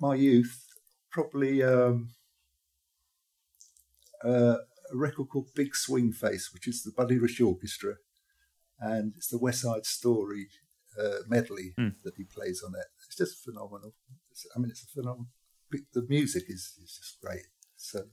[0.00, 0.64] my youth,
[1.10, 1.62] probably.
[1.62, 2.10] Um,
[4.24, 4.56] uh,
[4.92, 7.96] a record called Big Swing Face, which is the Buddy Rich Orchestra,
[8.80, 10.48] and it's the West Side Story
[10.98, 12.86] uh, medley that he plays on it.
[13.06, 13.94] It's just phenomenal.
[14.30, 15.28] It's, I mean, it's a phenomenal.
[15.92, 17.46] The music is, is just great.
[17.76, 18.04] So,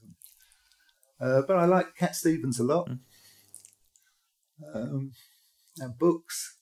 [1.21, 2.89] uh, but I like Cat Stevens a lot,
[4.73, 5.11] um,
[5.79, 6.57] and books.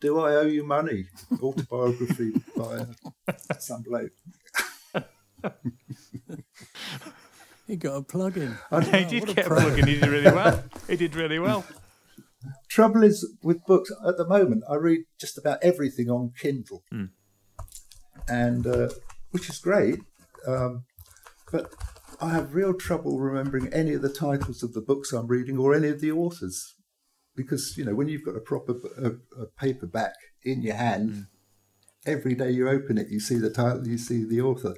[0.00, 1.06] Do I owe you money?
[1.42, 2.86] Autobiography by
[3.28, 4.12] uh, some bloke.
[7.66, 8.56] He got a plug in.
[8.70, 10.64] I He did get a plug and he did really well.
[10.88, 11.64] He did really well.
[12.68, 16.82] trouble is with books at the moment i read just about everything on kindle.
[18.28, 18.90] And uh,
[19.30, 20.00] which is great
[20.46, 20.84] um,
[21.50, 21.72] but
[22.20, 25.74] i have real trouble remembering any of the titles of the books i'm reading or
[25.74, 26.74] any of the authors.
[27.34, 31.26] Because you know when you've got a proper a, a paperback in your hand
[32.06, 34.74] every day you open it you see the title you see the author.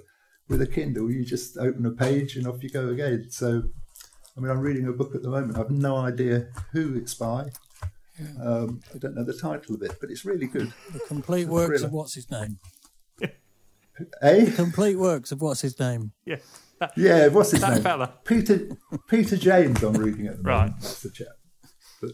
[0.48, 3.26] With a kindle you just open a page and off you go again.
[3.30, 3.62] So
[4.36, 5.58] I mean, I'm reading a book at the moment.
[5.58, 7.50] I've no idea who it's by.
[8.42, 10.72] Um, I don't know the title of it, but it's really good.
[10.92, 11.86] The complete works thriller.
[11.86, 12.58] of what's his name.
[14.22, 14.50] Eh?
[14.56, 16.12] Complete works of what's his name.
[16.24, 16.36] Yeah.
[16.78, 17.82] That, Yeah, what's his that name?
[17.82, 18.14] fella.
[18.24, 18.70] Peter
[19.08, 19.82] Peter James.
[19.82, 20.72] I'm reading at the moment.
[20.72, 20.80] Right.
[20.80, 21.26] That's the chap.
[22.00, 22.12] But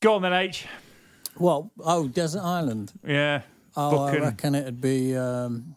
[0.00, 0.66] Go on then, H.
[1.38, 2.92] Well, oh, Desert Island.
[3.06, 3.42] Yeah.
[3.76, 5.74] Oh, Book I reckon it'd be, um,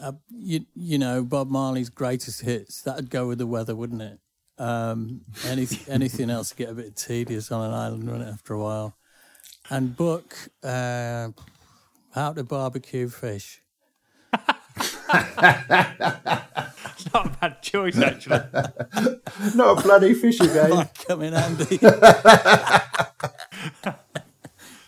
[0.00, 2.80] uh, you, you know, Bob Marley's greatest hits.
[2.82, 4.20] That'd go with the weather, wouldn't it?
[4.60, 8.94] Um, any, anything else get a bit tedious on an island, wouldn't after a while?
[9.70, 11.30] And book, uh,
[12.10, 13.62] How to Barbecue Fish.
[14.34, 14.98] It's
[17.14, 18.36] not a bad choice, actually.
[19.54, 20.70] not a bloody fish again.
[20.70, 21.78] Might come in handy.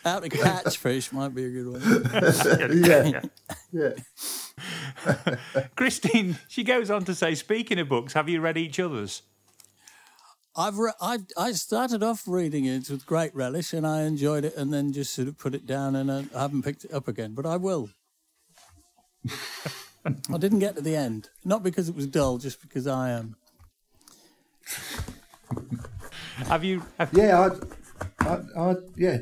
[0.04, 2.84] How to catch fish might be a good one.
[2.84, 3.20] yeah.
[3.72, 3.94] yeah,
[5.32, 5.66] yeah.
[5.76, 9.22] Christine, she goes on to say, speaking of books, have you read each other's?
[10.54, 14.56] I've re- I I started off reading it with great relish and I enjoyed it,
[14.56, 17.32] and then just sort of put it down, and I haven't picked it up again.
[17.34, 17.90] But I will.
[20.04, 23.36] I didn't get to the end, not because it was dull, just because I am.
[26.48, 26.82] Have you?
[26.98, 27.48] Have, Yeah,
[28.20, 29.18] I, I, I, yeah.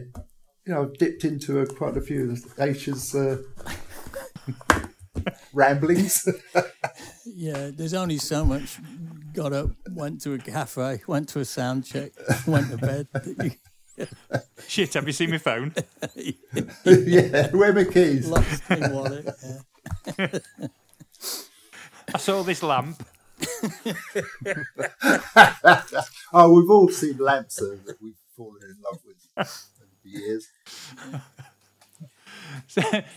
[0.66, 3.38] You know, I've dipped into a, quite a few of H's uh,
[5.52, 6.28] ramblings.
[7.32, 8.78] Yeah, there's only so much.
[9.32, 12.12] Got up, went to a cafe, went to a sound check,
[12.46, 13.06] went to bed.
[14.66, 15.72] shit, have you seen my phone?
[16.84, 18.28] yeah, where are my keys?
[18.28, 19.28] Lost my wallet.
[20.18, 20.38] Yeah.
[22.12, 23.02] I saw this lamp.
[26.32, 29.50] Oh, we've all seen lamps uh, that we've fallen in love with over
[30.02, 30.48] the years.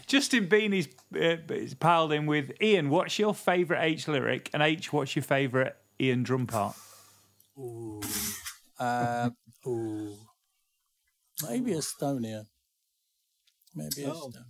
[0.05, 2.89] Justin Beanie's uh, is piled in with Ian.
[2.89, 4.49] What's your favourite H lyric?
[4.53, 6.75] And H, what's your favourite Ian drum part?
[8.79, 9.29] Uh,
[9.67, 10.15] ooh.
[11.47, 12.45] Maybe Estonia.
[13.75, 14.29] Maybe Oh.
[14.29, 14.43] Estonia.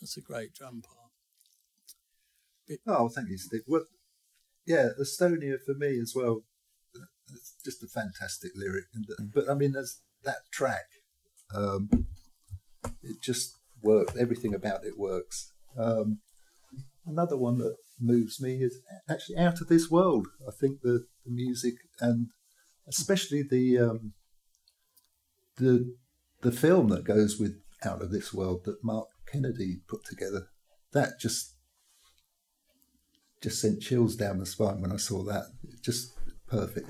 [0.00, 1.10] That's a great drum part.
[2.86, 3.62] Oh, thank you, Steve.
[3.66, 3.84] Well,
[4.66, 6.42] yeah, Estonia for me as well.
[7.32, 8.84] It's just a fantastic lyric,
[9.34, 10.84] but I mean, there's that track.
[11.54, 11.88] Um,
[13.02, 14.14] it just works.
[14.16, 15.52] Everything about it works.
[15.76, 16.20] Um,
[17.04, 18.78] another one that moves me is
[19.08, 20.26] actually out of this world.
[20.46, 22.28] I think the, the music and
[22.88, 24.12] especially the um,
[25.56, 25.94] the
[26.42, 30.48] the film that goes with out of this world that Mark Kennedy put together.
[30.92, 31.54] that just
[33.42, 35.44] just sent chills down the spine when I saw that.
[35.82, 36.12] Just
[36.48, 36.88] perfect.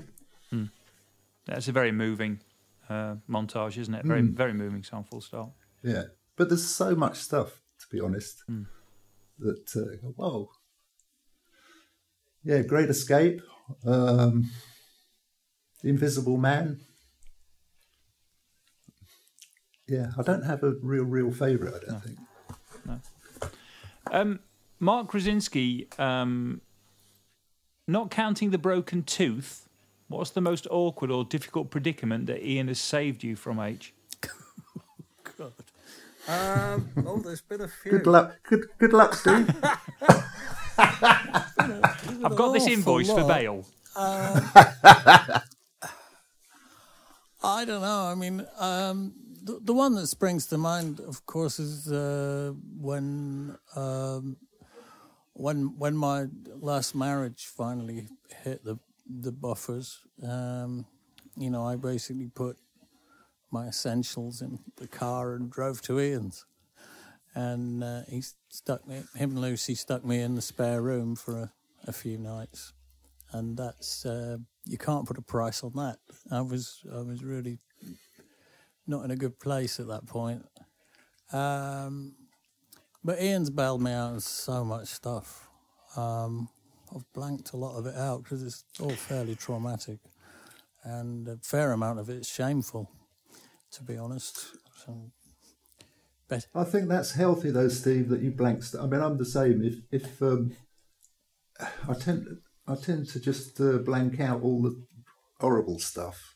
[1.45, 2.41] That's a very moving
[2.89, 4.05] uh, montage, isn't it?
[4.05, 5.05] Very, very moving song.
[5.05, 5.55] Full stop.
[5.81, 6.03] Yeah,
[6.35, 8.43] but there's so much stuff to be honest
[9.39, 10.49] that uh, whoa.
[12.47, 13.41] Yeah, Great Escape,
[13.85, 14.49] um,
[15.83, 16.79] Invisible Man.
[19.89, 21.73] Yeah, I don't have a real, real favourite.
[21.73, 22.17] I don't think.
[24.11, 24.39] Um,
[24.79, 26.61] Mark Krasinski, um,
[27.85, 29.67] not counting the broken tooth,
[30.07, 33.93] what's the most awkward or difficult predicament that Ian has saved you from, H?
[34.25, 34.29] oh,
[35.37, 35.53] God.
[36.29, 37.91] Um, oh, there's been a few.
[37.91, 38.37] Good luck.
[38.43, 39.53] Good good luck, Steve.
[40.77, 43.27] I've got this invoice for lot.
[43.27, 43.65] bail.
[47.43, 48.11] I don't know.
[48.11, 49.13] I mean, um,
[49.43, 54.37] the, the one that springs to mind, of course, is uh, when um,
[55.33, 56.27] when when my
[56.59, 58.07] last marriage finally
[58.43, 58.77] hit the
[59.09, 59.99] the buffers.
[60.21, 60.85] Um,
[61.37, 62.57] you know, I basically put
[63.51, 66.45] my essentials in the car and drove to Ian's,
[67.37, 69.03] and uh, he stuck me.
[69.15, 71.51] Him and Lucy stuck me in the spare room for a,
[71.87, 72.73] a few nights
[73.31, 75.97] and that's uh, you can't put a price on that.
[76.31, 77.59] I was I was really
[78.85, 80.45] not in a good place at that point.
[81.33, 82.15] Um,
[83.03, 85.47] but Ian's bailed me out of so much stuff.
[85.95, 86.49] Um,
[86.95, 89.99] I've blanked a lot of it out because it's all fairly traumatic,
[90.83, 92.89] and a fair amount of it's shameful,
[93.71, 94.55] to be honest.
[94.85, 95.11] So,
[96.27, 98.09] but I think that's healthy though, Steve.
[98.09, 98.63] That you blank.
[98.63, 99.63] St- I mean, I'm the same.
[99.63, 100.55] If if um,
[101.87, 102.25] I tend
[102.67, 104.83] I tend to just uh, blank out all the
[105.39, 106.35] horrible stuff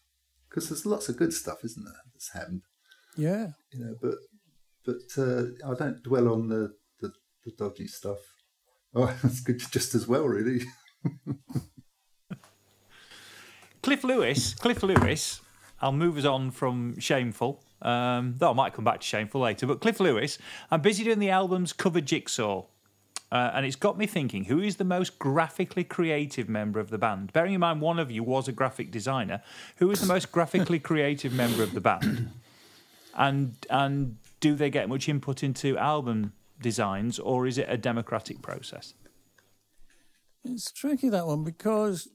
[0.50, 1.94] because there's lots of good stuff, isn't there?
[2.14, 2.62] That's happened,
[3.18, 3.96] yeah, you know.
[4.02, 4.16] But
[4.86, 7.12] but uh, I don't dwell on the, the
[7.46, 8.20] the dodgy stuff.
[8.96, 10.62] Oh, that's good, just as well, really.
[13.84, 15.42] Cliff Lewis, Cliff Lewis.
[15.82, 17.64] I'll move us on from Shameful.
[17.82, 19.66] Um, though I might come back to Shameful later.
[19.66, 20.38] But Cliff Lewis,
[20.70, 22.66] I'm busy doing the album's cover jigsaw.
[23.32, 26.98] Uh, and it's got me thinking who is the most graphically creative member of the
[26.98, 27.32] band?
[27.32, 29.42] Bearing in mind one of you was a graphic designer,
[29.78, 32.30] who is the most graphically creative member of the band?
[33.14, 38.42] And and do they get much input into album designs or is it a democratic
[38.42, 38.94] process?
[40.46, 42.08] It's tricky that one because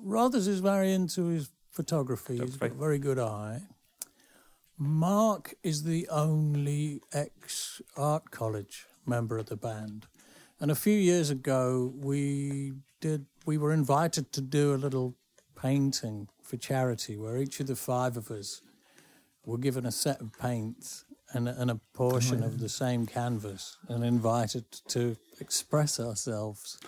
[0.00, 2.38] Rothers is very into his photography.
[2.38, 3.62] He's got a very good eye.
[4.78, 10.06] Mark is the only ex art college member of the band.
[10.60, 15.14] And a few years ago we did we were invited to do a little
[15.60, 18.62] painting for charity where each of the five of us
[19.44, 23.76] were given a set of paints and, a- and a portion of the same canvas
[23.88, 26.78] and invited to express ourselves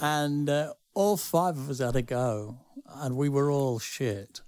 [0.00, 2.58] and uh, all five of us had a go,
[2.96, 4.40] and we were all shit,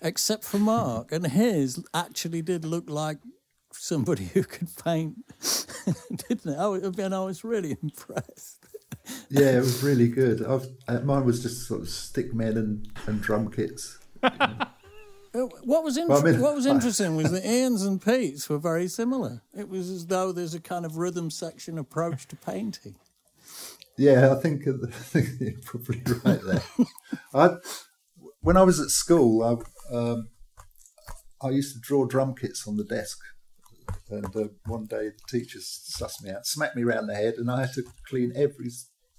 [0.00, 3.18] except for Mark, and his actually did look like
[3.72, 5.16] somebody who could paint,
[6.28, 6.58] didn't it?
[6.58, 8.66] I was, I mean, I was really impressed.
[9.30, 10.44] yeah, it was really good.
[10.44, 13.98] I've, uh, mine was just sort of stick men and, and drum kits.
[14.22, 14.64] Uh,
[15.64, 18.58] What was inter- Well, I mean- what was interesting was that Ian's and Pete's were
[18.58, 19.42] very similar.
[19.54, 22.96] It was as though there's a kind of rhythm section approach to painting.
[23.98, 26.62] Yeah, I think, I think you're probably right there.
[27.34, 27.56] I,
[28.40, 29.56] when I was at school, I,
[29.92, 30.28] um,
[31.42, 33.18] I used to draw drum kits on the desk.
[34.10, 37.50] And uh, one day the teachers sussed me out, smacked me round the head, and
[37.50, 38.70] I had to clean every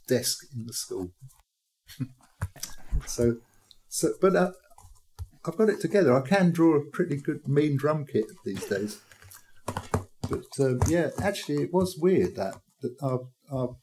[0.08, 1.12] desk in the school.
[3.06, 3.38] so,
[3.88, 4.52] so, but uh,
[5.46, 6.16] I've got it together.
[6.16, 9.00] I can draw a pretty good mean drum kit these days.
[10.30, 13.78] But um, yeah, actually, it was weird that that our, our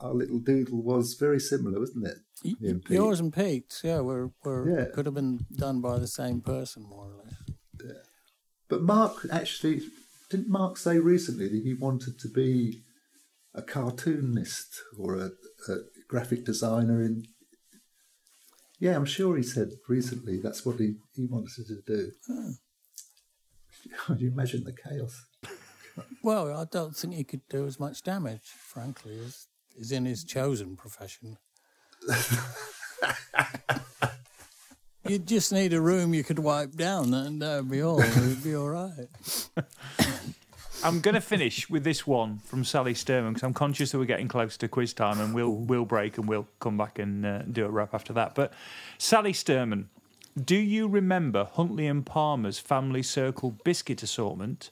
[0.00, 2.18] our little doodle was very similar, wasn't it?
[2.42, 2.82] And.
[2.88, 4.84] Yours and Pete's, yeah, were, were Yeah.
[4.94, 7.34] could have been done by the same person, more or less.
[8.68, 9.82] But Mark actually
[10.30, 12.82] didn't Mark say recently that he wanted to be
[13.52, 15.30] a cartoonist or a,
[15.68, 15.76] a
[16.08, 17.24] graphic designer in.
[18.78, 22.12] Yeah, I'm sure he said recently that's what he, he wanted to do.
[22.26, 22.50] Hmm.
[24.06, 25.26] Can you imagine the chaos?
[26.22, 30.24] Well, I don't think he could do as much damage, frankly, as is in his
[30.24, 31.36] chosen profession.
[35.08, 38.00] You just need a room you could wipe down, and that'd be all.
[38.00, 39.08] It'd be all right.
[40.82, 44.06] I'm going to finish with this one from Sally Sturman because I'm conscious that we're
[44.06, 47.42] getting close to quiz time and we'll we'll break and we'll come back and uh,
[47.42, 48.34] do a wrap after that.
[48.34, 48.54] But
[48.96, 49.86] Sally Sturman,
[50.42, 54.70] do you remember Huntley and Palmer's family circle biscuit assortment?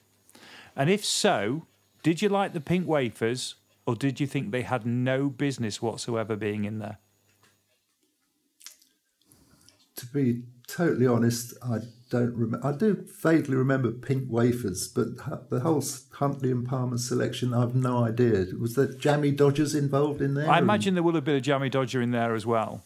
[0.74, 1.66] And if so,
[2.02, 3.56] did you like the pink wafers
[3.86, 6.98] or did you think they had no business whatsoever being in there?
[9.98, 11.78] To be totally honest, I
[12.10, 12.66] don't remember.
[12.66, 15.16] I do vaguely remember pink wafers, but
[15.50, 15.82] the whole
[16.12, 18.46] Huntley and Palmer selection, I've no idea.
[18.60, 20.48] Was there jammy Dodgers involved in there?
[20.48, 22.82] I And- imagine there will have been a Jammy Dodger in there as well.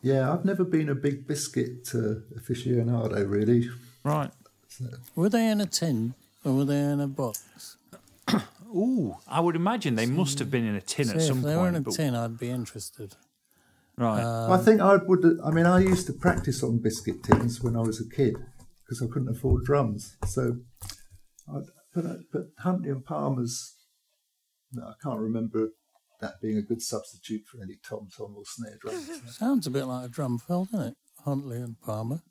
[0.00, 3.68] Yeah, I've never been a big biscuit uh, aficionado, really.
[4.04, 4.30] Right.
[5.16, 6.14] Were they in a tin
[6.44, 7.76] or were they in a box?
[8.72, 11.44] Ooh, I would imagine they must have been in a tin See, at some if
[11.44, 11.60] they point.
[11.62, 13.16] were in a but- tin, I'd be interested.
[13.98, 14.22] Right.
[14.22, 15.24] I think I would.
[15.44, 18.36] I mean, I used to practice on biscuit tins when I was a kid
[18.84, 20.16] because I couldn't afford drums.
[20.24, 20.58] So,
[21.48, 21.58] I,
[21.92, 23.74] but, I, but Huntley and Palmer's,
[24.72, 25.70] no, I can't remember
[26.20, 28.94] that being a good substitute for any tom tom or snare drum.
[29.26, 30.94] Sounds a bit like a drum fill, doesn't it?
[31.24, 32.22] Huntley and Palmer.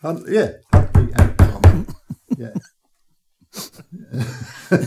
[0.00, 1.86] Hunt, yeah, Huntley and Palmer.
[2.38, 2.54] yeah.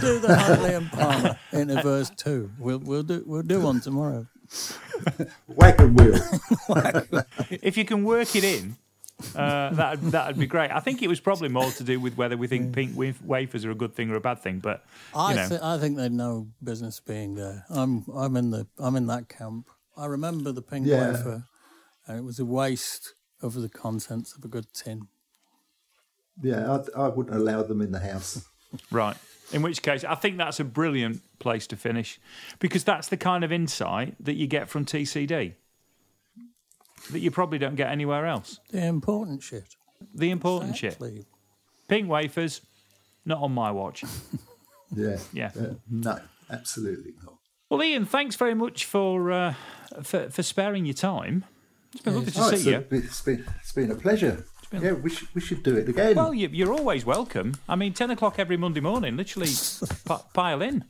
[0.00, 2.50] Do the Huntley and Palmer in a verse two.
[2.58, 4.26] We'll we'll do we'll do one tomorrow.
[5.48, 6.18] Wagon wheel.
[7.50, 8.76] if you can work it in,
[9.34, 10.70] uh, that that'd be great.
[10.70, 13.64] I think it was probably more to do with whether we think pink waf- wafers
[13.64, 14.58] are a good thing or a bad thing.
[14.60, 14.84] But
[15.14, 17.64] you I know, thi- I think they'd no business being there.
[17.70, 19.68] I'm I'm in the I'm in that camp.
[19.96, 21.12] I remember the pink Yeah.
[21.12, 21.44] wafer,
[22.06, 25.08] and it was a waste of the contents of a good tin.
[26.42, 28.46] Yeah, I, I wouldn't allow them in the house.
[28.90, 29.16] right.
[29.52, 32.20] In which case, I think that's a brilliant place to finish
[32.60, 35.54] because that's the kind of insight that you get from TCD
[37.10, 38.60] that you probably don't get anywhere else.
[38.70, 39.74] The important shit.
[40.14, 40.98] The important shit.
[41.88, 42.60] Pink wafers,
[43.24, 44.04] not on my watch.
[44.92, 45.18] Yeah.
[45.32, 45.52] Yeah.
[45.56, 46.18] Uh, no,
[46.50, 47.34] absolutely not.
[47.68, 49.54] Well, Ian, thanks very much for uh,
[50.02, 51.44] for, for sparing your time.
[51.92, 52.74] It's been lovely to Oh, see it's, you.
[52.74, 54.44] a, it's been it's been a pleasure.
[54.72, 56.14] Yeah, we should we should do it again.
[56.14, 57.54] Well, you, you're always welcome.
[57.68, 59.48] I mean, 10 o'clock every Monday morning, literally
[60.08, 60.84] p- pile in.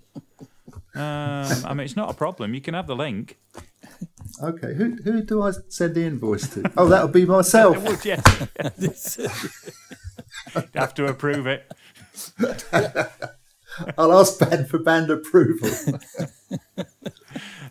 [0.95, 2.53] Um, I mean, it's not a problem.
[2.53, 3.39] You can have the link.
[4.43, 6.71] Okay, who who do I send the invoice to?
[6.77, 7.83] Oh, that'll be myself.
[7.89, 8.17] Would you?
[10.75, 11.71] have to approve it.
[13.97, 15.71] I'll ask band for band approval.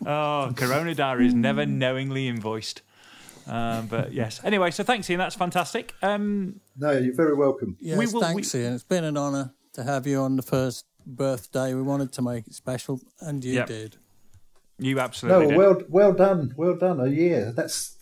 [0.05, 2.81] Oh, Corona Diary is never knowingly invoiced.
[3.49, 4.39] Um, but yes.
[4.43, 5.17] Anyway, so thanks, Ian.
[5.19, 5.93] That's fantastic.
[6.01, 7.77] Um, No, you're very welcome.
[7.79, 8.73] Yes, We will- thanks, Ian.
[8.73, 11.73] It's been an honour to have you on the first birthday.
[11.73, 13.67] We wanted to make it special, and you Yep.
[13.67, 13.97] did.
[14.81, 15.57] you No, absolutely did.
[15.57, 16.99] well well done, well done.
[17.01, 17.51] A year.
[17.55, 17.97] That's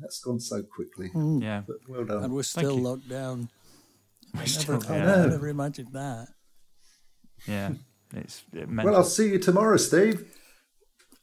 [0.00, 1.10] that's gone so quickly.
[1.40, 1.62] yeah.
[1.66, 2.82] But well And we're still you.
[2.82, 3.48] locked down.
[4.34, 5.26] I still- never, I yeah.
[5.26, 6.28] never imagined that.
[7.46, 7.74] Yeah.
[8.12, 10.30] It's it Well, I'll see you tomorrow, Steve.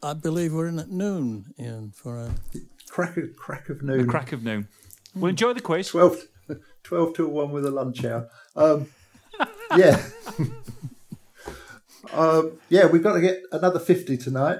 [0.01, 2.33] I believe we're in at noon, Ian, for a
[2.91, 4.67] Crack of crack of the crack of noon.
[5.15, 5.87] Well, enjoy the quiz.
[5.87, 6.23] 12,
[6.83, 8.27] 12 till one with a lunch hour.
[8.53, 8.87] Um,
[9.77, 10.03] yeah.
[12.13, 14.59] um, yeah, we've got to get another 50 tonight.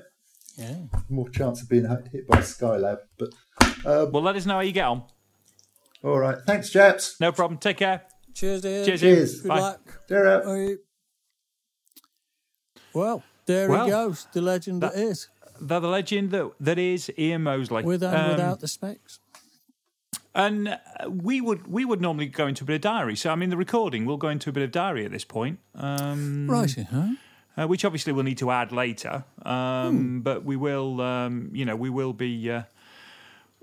[0.56, 0.76] yeah.
[1.10, 3.00] More chance of being hit by Skylab.
[3.20, 3.34] But
[3.84, 5.04] Well, let us know how you get on.
[6.02, 6.38] all right.
[6.48, 7.20] Thanks, chaps.
[7.20, 7.58] No problem.
[7.60, 8.04] Take care.
[8.34, 8.86] Cheers, Ian.
[8.86, 9.00] Cheers.
[9.02, 9.42] Cheers.
[9.42, 9.60] Good Bye.
[9.60, 10.00] luck.
[10.08, 10.78] They're out.
[12.94, 15.28] Well, there Well, he goes, the legend that that- is,
[15.62, 17.84] The, the legend that, that is Ian Mosley.
[17.84, 19.20] with and Um, without the specs.
[20.34, 20.78] And uh,
[21.10, 23.16] we would we would normally go into a bit of diary.
[23.16, 25.60] So I mean, the recording will go into a bit of diary at this point,
[25.76, 27.10] um, Right, huh?
[27.58, 29.26] uh, which obviously we'll need to add later.
[29.46, 32.50] Um, But we will, um, you know, we will be.
[32.50, 32.64] Uh,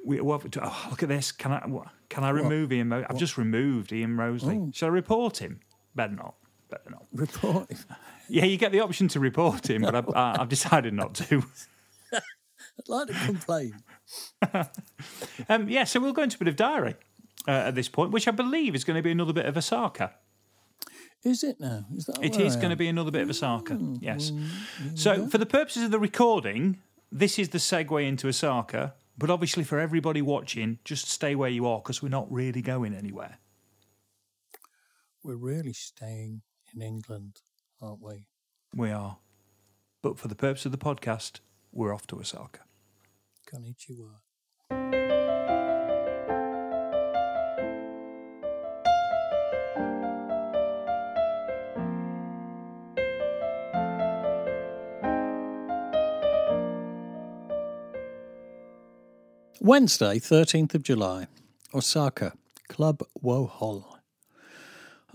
[0.05, 1.32] we, what, oh, look at this!
[1.32, 2.88] Can I what, can I remove Ian?
[2.88, 4.61] Mo- I've just removed Ian Mosley.
[4.72, 5.61] Shall I report him?
[5.94, 6.34] Better not.
[6.68, 7.07] Better not.
[7.14, 7.70] Report.
[7.70, 7.78] Him.
[8.28, 11.42] Yeah, you get the option to report him, but I've, uh, I've decided not to.
[12.79, 13.74] I'd like to complain.
[15.49, 16.97] Um, yeah, so we'll go into a bit of diary
[17.47, 20.14] uh, at this point, which I believe is going to be another bit of Osaka.
[21.24, 21.85] Is it now?
[21.95, 23.79] Is that It is going to be another bit of Osaka.
[24.01, 24.33] Yes.
[24.95, 26.79] So, for the purposes of the recording,
[27.12, 28.95] this is the segue into Osaka.
[29.16, 32.95] But obviously, for everybody watching, just stay where you are because we're not really going
[32.95, 33.39] anywhere.
[35.24, 36.43] We're really staying
[36.74, 37.41] in England,
[37.83, 38.26] aren't we?
[38.74, 39.18] We are.
[40.03, 41.41] But for the purpose of the podcast,
[41.72, 42.61] we're off to Osaka.
[43.49, 44.20] Konnichiwa.
[59.61, 61.26] Wednesday, 13th of July,
[61.74, 62.32] Osaka,
[62.68, 63.84] Club Wohol.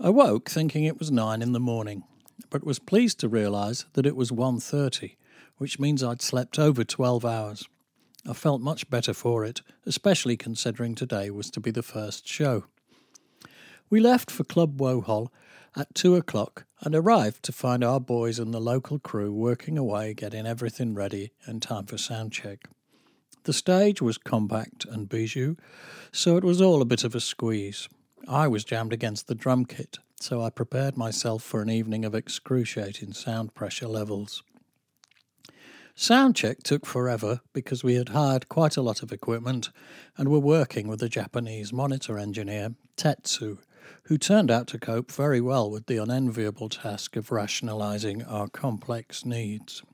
[0.00, 2.02] I woke thinking it was 9 in the morning,
[2.50, 5.16] but was pleased to realise that it was 1.30,
[5.58, 7.68] which means I'd slept over 12 hours.
[8.26, 12.64] I felt much better for it, especially considering today was to be the first show.
[13.90, 15.28] We left for Club Wohol
[15.76, 20.14] at 2 o'clock and arrived to find our boys and the local crew working away
[20.14, 22.68] getting everything ready in time for sound check.
[23.44, 25.56] The stage was compact and bijou,
[26.10, 27.88] so it was all a bit of a squeeze.
[28.26, 32.14] I was jammed against the drum kit, so I prepared myself for an evening of
[32.14, 34.42] excruciating sound pressure levels.
[35.96, 39.70] Sound check took forever because we had hired quite a lot of equipment
[40.16, 43.58] and were working with a Japanese monitor engineer, Tetsu,
[44.04, 49.24] who turned out to cope very well with the unenviable task of rationalizing our complex
[49.24, 49.84] needs.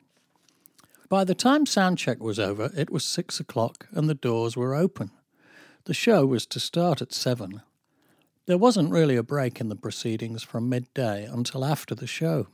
[1.10, 5.10] By the time soundcheck was over, it was six o'clock and the doors were open.
[5.84, 7.60] The show was to start at seven.
[8.46, 12.48] There wasn't really a break in the proceedings from midday until after the show.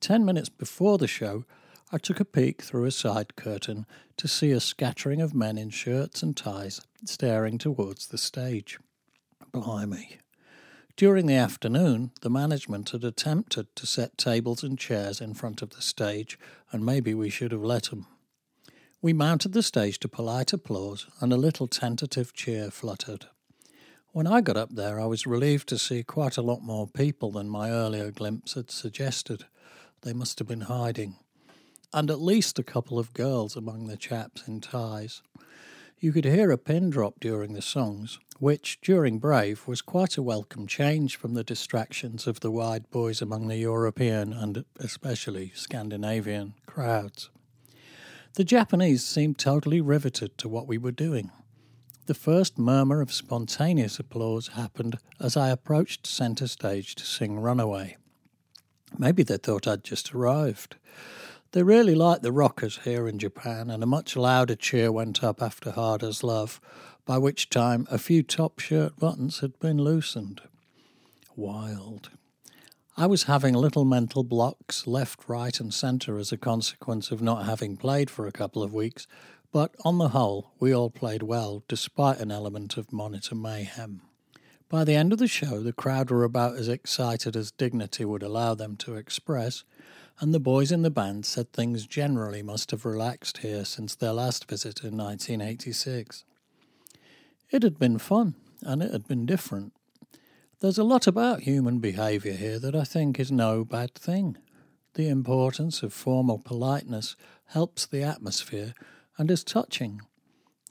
[0.00, 1.44] Ten minutes before the show,
[1.94, 3.84] I took a peek through a side curtain
[4.16, 8.78] to see a scattering of men in shirts and ties staring towards the stage.
[9.52, 10.16] Blimey.
[10.96, 15.70] During the afternoon, the management had attempted to set tables and chairs in front of
[15.70, 16.38] the stage,
[16.70, 18.06] and maybe we should have let them.
[19.02, 23.26] We mounted the stage to polite applause, and a little tentative cheer fluttered.
[24.12, 27.32] When I got up there, I was relieved to see quite a lot more people
[27.32, 29.44] than my earlier glimpse had suggested.
[30.02, 31.16] They must have been hiding.
[31.92, 35.22] And at least a couple of girls among the chaps in ties.
[36.00, 40.22] You could hear a pin drop during the songs, which, during Brave, was quite a
[40.22, 46.54] welcome change from the distractions of the wide boys among the European and especially Scandinavian
[46.66, 47.30] crowds.
[48.34, 51.30] The Japanese seemed totally riveted to what we were doing.
[52.06, 57.96] The first murmur of spontaneous applause happened as I approached centre stage to sing Runaway.
[58.98, 60.76] Maybe they thought I'd just arrived.
[61.52, 65.42] They really like the rockers here in Japan, and a much louder cheer went up
[65.42, 66.58] after Hard as Love,
[67.04, 70.40] by which time a few top shirt buttons had been loosened.
[71.36, 72.08] Wild.
[72.96, 77.44] I was having little mental blocks left, right, and centre as a consequence of not
[77.44, 79.06] having played for a couple of weeks,
[79.52, 84.00] but on the whole, we all played well, despite an element of monitor mayhem.
[84.70, 88.22] By the end of the show, the crowd were about as excited as dignity would
[88.22, 89.64] allow them to express,
[90.20, 94.12] and the boys in the band said things generally must have relaxed here since their
[94.12, 96.24] last visit in 1986.
[97.50, 99.72] It had been fun, and it had been different.
[100.60, 104.36] There's a lot about human behaviour here that I think is no bad thing.
[104.94, 108.74] The importance of formal politeness helps the atmosphere
[109.18, 110.02] and is touching.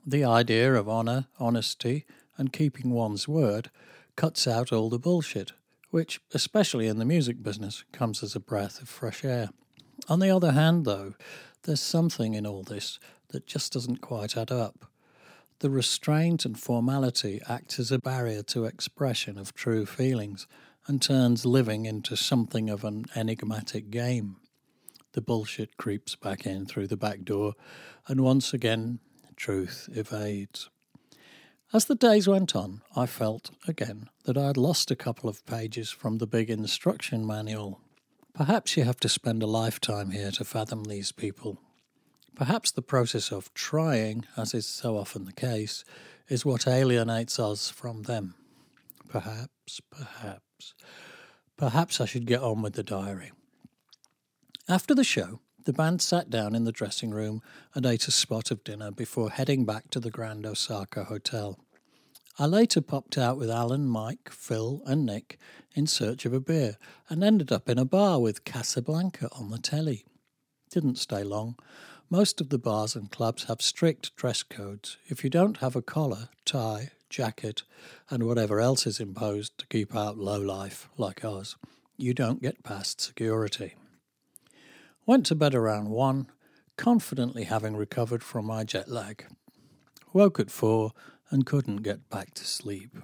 [0.05, 2.05] The idea of honour, honesty,
[2.37, 3.69] and keeping one's word
[4.15, 5.51] cuts out all the bullshit
[5.91, 9.49] which, especially in the music business, comes as a breath of fresh air.
[10.09, 11.13] On the other hand, though,
[11.63, 14.85] there's something in all this that just doesn't quite add up.
[15.59, 20.47] The restraint and formality act as a barrier to expression of true feelings
[20.87, 24.37] and turns living into something of an enigmatic game.
[25.13, 27.53] The bullshit creeps back in through the back door,
[28.07, 28.99] and once again,
[29.35, 30.69] truth evades.
[31.73, 35.45] As the days went on, I felt, again, that I had lost a couple of
[35.45, 37.79] pages from the big instruction manual.
[38.33, 41.59] Perhaps you have to spend a lifetime here to fathom these people.
[42.35, 45.85] Perhaps the process of trying, as is so often the case,
[46.27, 48.35] is what alienates us from them.
[49.07, 50.73] Perhaps, perhaps.
[51.55, 53.31] Perhaps I should get on with the diary.
[54.67, 57.41] After the show, the band sat down in the dressing room
[57.73, 61.59] and ate a spot of dinner before heading back to the Grand Osaka Hotel.
[62.39, 65.37] I later popped out with Alan, Mike, Phil, and Nick
[65.73, 66.77] in search of a beer
[67.09, 70.05] and ended up in a bar with Casablanca on the telly.
[70.69, 71.57] Didn't stay long.
[72.09, 74.97] Most of the bars and clubs have strict dress codes.
[75.07, 77.63] If you don't have a collar, tie, jacket,
[78.09, 81.55] and whatever else is imposed to keep out low life like us,
[81.97, 83.75] you don't get past security.
[85.05, 86.27] Went to bed around one,
[86.77, 89.25] confidently having recovered from my jet lag.
[90.13, 90.91] Woke at four
[91.29, 92.95] and couldn't get back to sleep.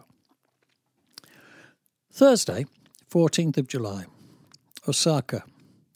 [2.11, 2.65] Thursday,
[3.09, 4.05] 14th of July,
[4.87, 5.43] Osaka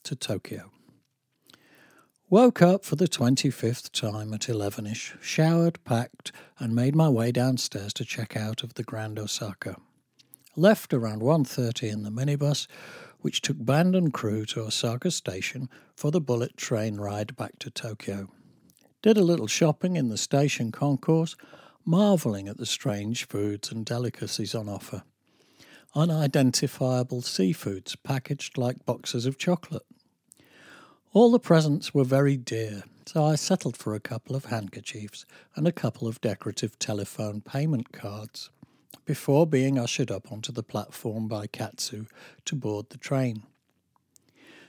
[0.04, 0.72] to Tokyo.
[2.30, 7.94] Woke up for the 25th time at 11ish, showered, packed, and made my way downstairs
[7.94, 9.76] to check out of the Grand Osaka.
[10.56, 12.68] Left around 1.30 in the minibus,
[13.22, 17.70] which took band and crew to Osaka Station for the bullet train ride back to
[17.70, 18.30] Tokyo.
[19.02, 21.36] Did a little shopping in the station concourse,
[21.86, 25.04] marvelling at the strange foods and delicacies on offer.
[25.96, 29.86] Unidentifiable seafoods packaged like boxes of chocolate.
[31.14, 35.68] All the presents were very dear, so I settled for a couple of handkerchiefs and
[35.68, 38.50] a couple of decorative telephone payment cards
[39.06, 42.06] before being ushered up onto the platform by Katsu
[42.46, 43.44] to board the train.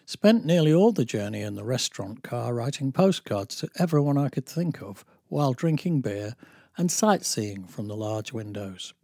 [0.04, 4.46] Spent nearly all the journey in the restaurant car writing postcards to everyone I could
[4.46, 6.34] think of while drinking beer
[6.76, 8.94] and sightseeing from the large windows.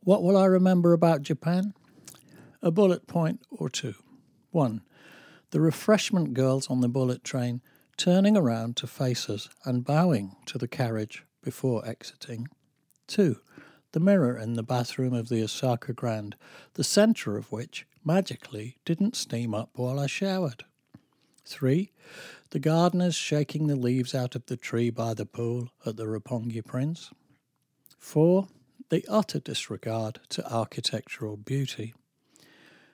[0.00, 1.74] What will I remember about Japan?
[2.62, 3.94] A bullet point or two.
[4.50, 4.82] One,
[5.50, 7.60] the refreshment girls on the bullet train
[7.96, 12.48] turning around to face us and bowing to the carriage before exiting.
[13.06, 13.40] Two,
[13.92, 16.36] the mirror in the bathroom of the Osaka Grand,
[16.74, 20.64] the centre of which magically didn't steam up while I showered.
[21.44, 21.92] Three,
[22.50, 26.64] the gardeners shaking the leaves out of the tree by the pool at the Roppongi
[26.64, 27.10] Prince.
[27.98, 28.48] Four,
[28.90, 31.94] the utter disregard to architectural beauty.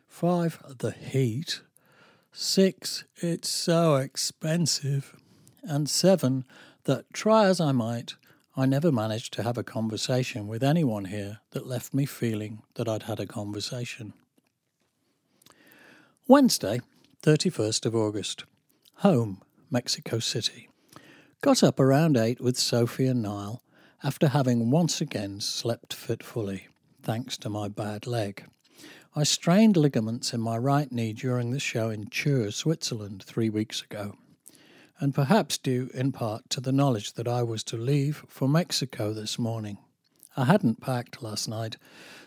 [0.09, 1.63] Five, the heat.
[2.33, 5.17] Six, it's so expensive.
[5.63, 6.45] And seven,
[6.85, 8.15] that try as I might,
[8.57, 12.89] I never managed to have a conversation with anyone here that left me feeling that
[12.89, 14.13] I'd had a conversation.
[16.29, 16.81] Wednesday,
[17.25, 18.45] 31st of August.
[18.99, 20.69] Home, Mexico City.
[21.41, 23.61] Got up around 8 with Sophie and Niall
[24.05, 26.69] after having once again slept fitfully,
[27.03, 28.45] thanks to my bad leg.
[29.17, 33.83] I strained ligaments in my right knee during the show in Chur, Switzerland, three weeks
[33.83, 34.17] ago,
[35.01, 39.13] and perhaps due in part to the knowledge that I was to leave for Mexico
[39.13, 39.79] this morning.
[40.37, 41.77] I hadn't packed last night,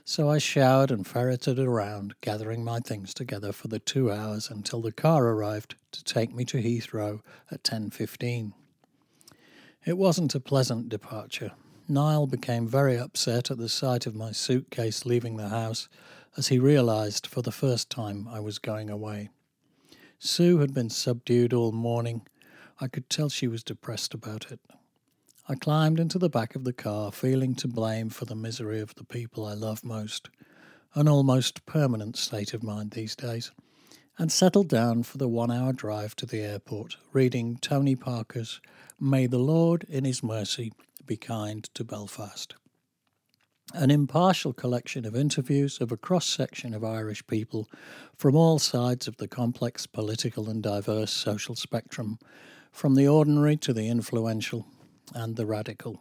[0.06, 4.82] so I showered and ferreted around, gathering my things together for the two hours until
[4.82, 8.54] the car arrived to take me to Heathrow at 10.15.
[9.86, 11.52] It wasn't a pleasant departure.
[11.90, 15.88] Niall became very upset at the sight of my suitcase leaving the house
[16.36, 19.30] as he realized for the first time I was going away.
[20.20, 22.22] Sue had been subdued all morning.
[22.80, 24.60] I could tell she was depressed about it.
[25.50, 28.94] I climbed into the back of the car, feeling to blame for the misery of
[28.96, 30.30] the people I love most,
[30.94, 33.52] an almost permanent state of mind these days,
[34.20, 38.62] and settled down for the one hour drive to the airport, reading Tony Parker's
[39.00, 40.72] May the Lord in His Mercy
[41.06, 42.56] be kind to Belfast.
[43.74, 47.70] An impartial collection of interviews of a cross section of Irish people
[48.16, 52.18] from all sides of the complex political and diverse social spectrum,
[52.78, 54.68] from the ordinary to the influential,
[55.16, 56.00] and the radical.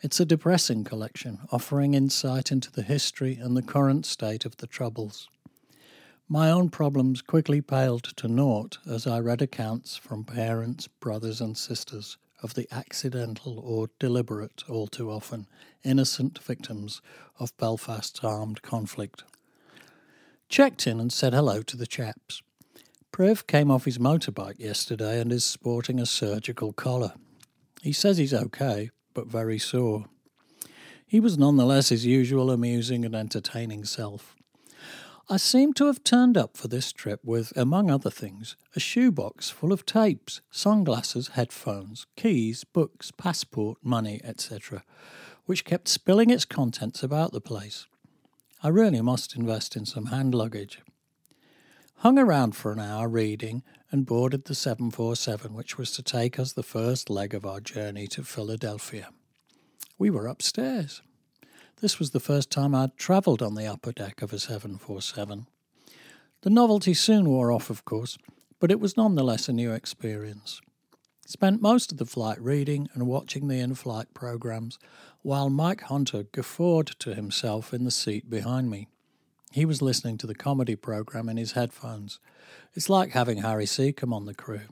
[0.00, 4.68] It's a depressing collection, offering insight into the history and the current state of the
[4.68, 5.28] Troubles.
[6.28, 11.58] My own problems quickly paled to naught as I read accounts from parents, brothers, and
[11.58, 15.48] sisters of the accidental or deliberate, all too often,
[15.82, 17.02] innocent victims
[17.40, 19.24] of Belfast's armed conflict.
[20.48, 22.40] Checked in and said hello to the chaps.
[23.16, 27.14] Priv came off his motorbike yesterday and is sporting a surgical collar.
[27.80, 30.04] He says he's okay, but very sore.
[31.06, 34.36] He was nonetheless his usual amusing and entertaining self.
[35.30, 39.48] I seem to have turned up for this trip with, among other things, a shoebox
[39.48, 44.84] full of tapes, sunglasses, headphones, keys, books, passport, money, etc.,
[45.46, 47.86] which kept spilling its contents about the place.
[48.62, 50.82] I really must invest in some hand luggage.
[52.00, 56.52] Hung around for an hour reading and boarded the 747, which was to take us
[56.52, 59.08] the first leg of our journey to Philadelphia.
[59.96, 61.00] We were upstairs.
[61.80, 65.46] This was the first time I'd travelled on the upper deck of a 747.
[66.42, 68.18] The novelty soon wore off, of course,
[68.60, 70.60] but it was nonetheless a new experience.
[71.26, 74.78] Spent most of the flight reading and watching the in flight programs,
[75.22, 78.86] while Mike Hunter guffawed to himself in the seat behind me.
[79.52, 82.18] He was listening to the comedy program in his headphones.
[82.74, 84.68] It's like having Harry Secombe on the crew.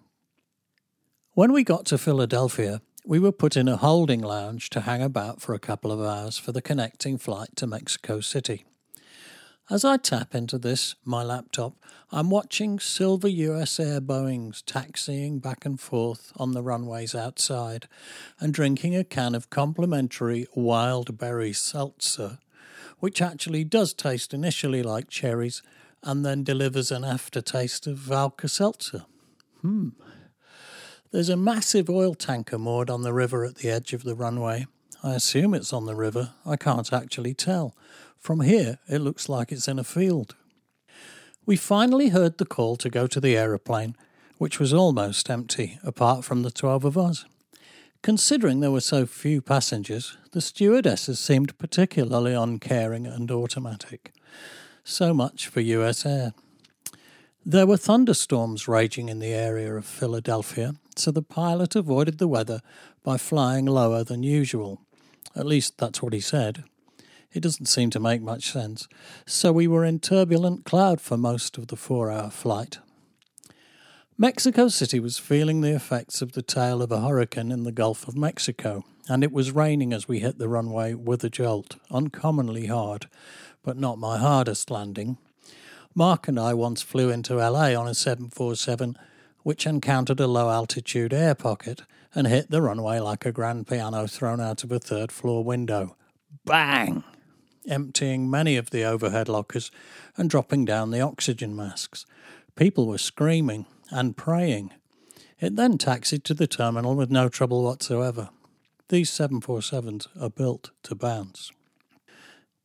[1.32, 5.42] When we got to Philadelphia, we were put in a holding lounge to hang about
[5.42, 8.64] for a couple of hours for the connecting flight to Mexico City.
[9.70, 11.74] As I tap into this, my laptop,
[12.12, 17.88] I'm watching silver US Air Boeings taxiing back and forth on the runways outside
[18.38, 22.38] and drinking a can of complimentary wild berry seltzer
[23.00, 25.62] which actually does taste initially like cherries
[26.02, 29.06] and then delivers an aftertaste of Alka Seltzer.
[29.62, 29.90] Hmm.
[31.10, 34.66] There's a massive oil tanker moored on the river at the edge of the runway.
[35.02, 36.32] I assume it's on the river.
[36.44, 37.76] I can't actually tell.
[38.18, 40.34] From here, it looks like it's in a field.
[41.46, 43.96] We finally heard the call to go to the aeroplane,
[44.38, 47.26] which was almost empty, apart from the 12 of us.
[48.04, 54.12] Considering there were so few passengers, the stewardesses seemed particularly uncaring and automatic.
[54.84, 56.34] So much for US Air.
[57.46, 62.60] There were thunderstorms raging in the area of Philadelphia, so the pilot avoided the weather
[63.02, 64.82] by flying lower than usual.
[65.34, 66.62] At least that's what he said.
[67.32, 68.86] It doesn't seem to make much sense.
[69.24, 72.80] So we were in turbulent cloud for most of the four hour flight.
[74.16, 78.06] Mexico City was feeling the effects of the tail of a hurricane in the Gulf
[78.06, 82.66] of Mexico, and it was raining as we hit the runway with a jolt, uncommonly
[82.66, 83.08] hard,
[83.64, 85.18] but not my hardest landing.
[85.96, 88.96] Mark and I once flew into LA on a 747,
[89.42, 91.82] which encountered a low altitude air pocket
[92.14, 95.96] and hit the runway like a grand piano thrown out of a third floor window.
[96.44, 97.02] Bang!
[97.68, 99.72] Emptying many of the overhead lockers
[100.16, 102.06] and dropping down the oxygen masks.
[102.54, 104.72] People were screaming and praying.
[105.40, 108.30] It then taxied to the terminal with no trouble whatsoever.
[108.88, 111.50] These 747s are built to bounce.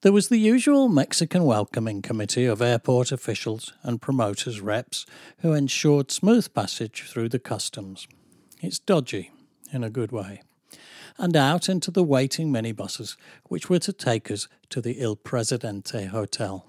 [0.02, 5.06] There was the usual Mexican welcoming committee of airport officials and promoters' reps
[5.40, 8.08] who ensured smooth passage through the customs.
[8.62, 9.32] It's dodgy,
[9.74, 10.42] in a good way.
[11.18, 13.18] And out into the waiting minibuses,
[13.50, 16.66] which were to take us to the El Presidente Hotel.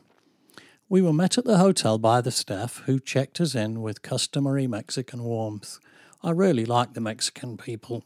[0.91, 4.67] We were met at the hotel by the staff, who checked us in with customary
[4.67, 5.79] Mexican warmth.
[6.21, 8.03] I really like the Mexican people.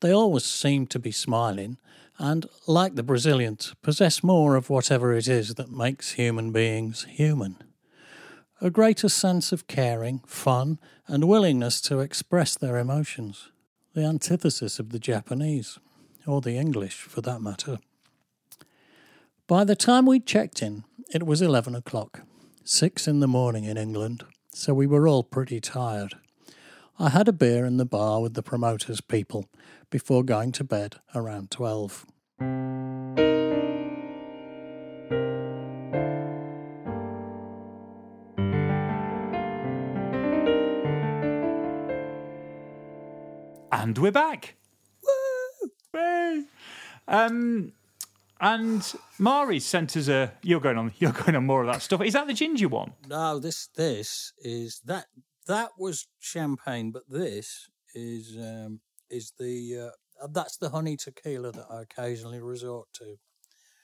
[0.00, 1.76] They always seem to be smiling,
[2.16, 7.58] and, like the Brazilians, possess more of whatever it is that makes human beings human.
[8.62, 13.50] A greater sense of caring, fun, and willingness to express their emotions.
[13.92, 15.78] The antithesis of the Japanese,
[16.26, 17.80] or the English for that matter.
[19.48, 22.22] By the time we checked in, it was 11 o'clock,
[22.64, 26.14] six in the morning in England, so we were all pretty tired.
[26.96, 29.46] I had a beer in the bar with the promoters' people
[29.90, 32.06] before going to bed around 12.
[43.72, 44.54] And we're back.
[45.02, 45.70] Woo!
[45.92, 46.44] Woo!
[47.08, 47.72] Um,
[48.42, 50.32] and Mari sent us a.
[50.42, 50.92] You're going on.
[50.98, 52.02] You're going on more of that stuff.
[52.02, 52.92] Is that the ginger one?
[53.06, 55.06] No, this this is that
[55.46, 61.66] that was champagne, but this is um, is the uh, that's the honey tequila that
[61.70, 63.16] I occasionally resort to.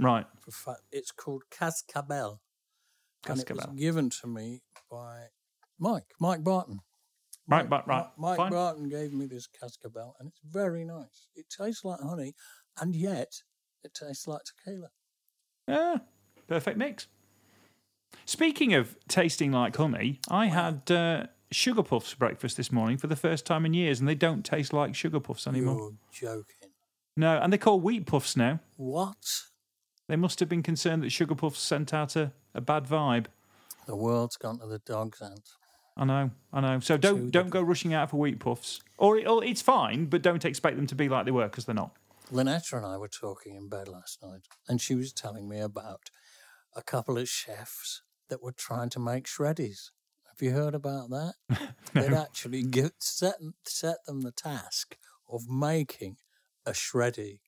[0.01, 0.27] Right.
[0.41, 2.41] For fa- it's called Cascabel,
[3.27, 3.75] and it was Cascabel.
[3.77, 5.27] given to me by
[5.79, 6.81] Mike Mike Barton.
[7.47, 8.07] Right, right, right.
[8.19, 8.53] Mike Fine.
[8.53, 11.29] Barton gave me this Cascabel, and it's very nice.
[11.35, 12.35] It tastes like honey,
[12.79, 13.43] and yet
[13.85, 14.89] it tastes like tequila.
[15.67, 15.99] Yeah,
[16.47, 17.07] perfect mix.
[18.25, 23.07] Speaking of tasting like honey, I had uh, sugar puffs for breakfast this morning for
[23.07, 25.77] the first time in years, and they don't taste like sugar puffs anymore.
[25.77, 26.71] You're joking.
[27.17, 28.61] No, and they're called wheat puffs now.
[28.77, 29.17] What?
[30.09, 33.27] They must have been concerned that sugar puffs sent out a, a bad vibe.
[33.87, 35.43] The world's gone to the dog's end.
[35.97, 36.81] I know, I know.
[36.81, 40.45] So don't don't go rushing out for wheat puffs, or, or it's fine, but don't
[40.45, 41.97] expect them to be like they were because they're not.
[42.33, 46.11] Lynetta and I were talking in bed last night, and she was telling me about
[46.77, 49.91] a couple of chefs that were trying to make shreddies.
[50.29, 51.35] Have you heard about that?
[51.95, 54.97] They'd actually give, set, set them the task
[55.29, 56.17] of making
[56.67, 57.41] a shreddy.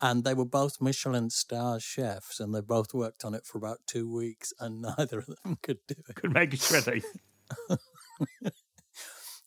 [0.00, 3.78] And they were both Michelin star chefs, and they both worked on it for about
[3.86, 6.14] two weeks, and neither of them could do it.
[6.16, 7.02] Could make a shreddy.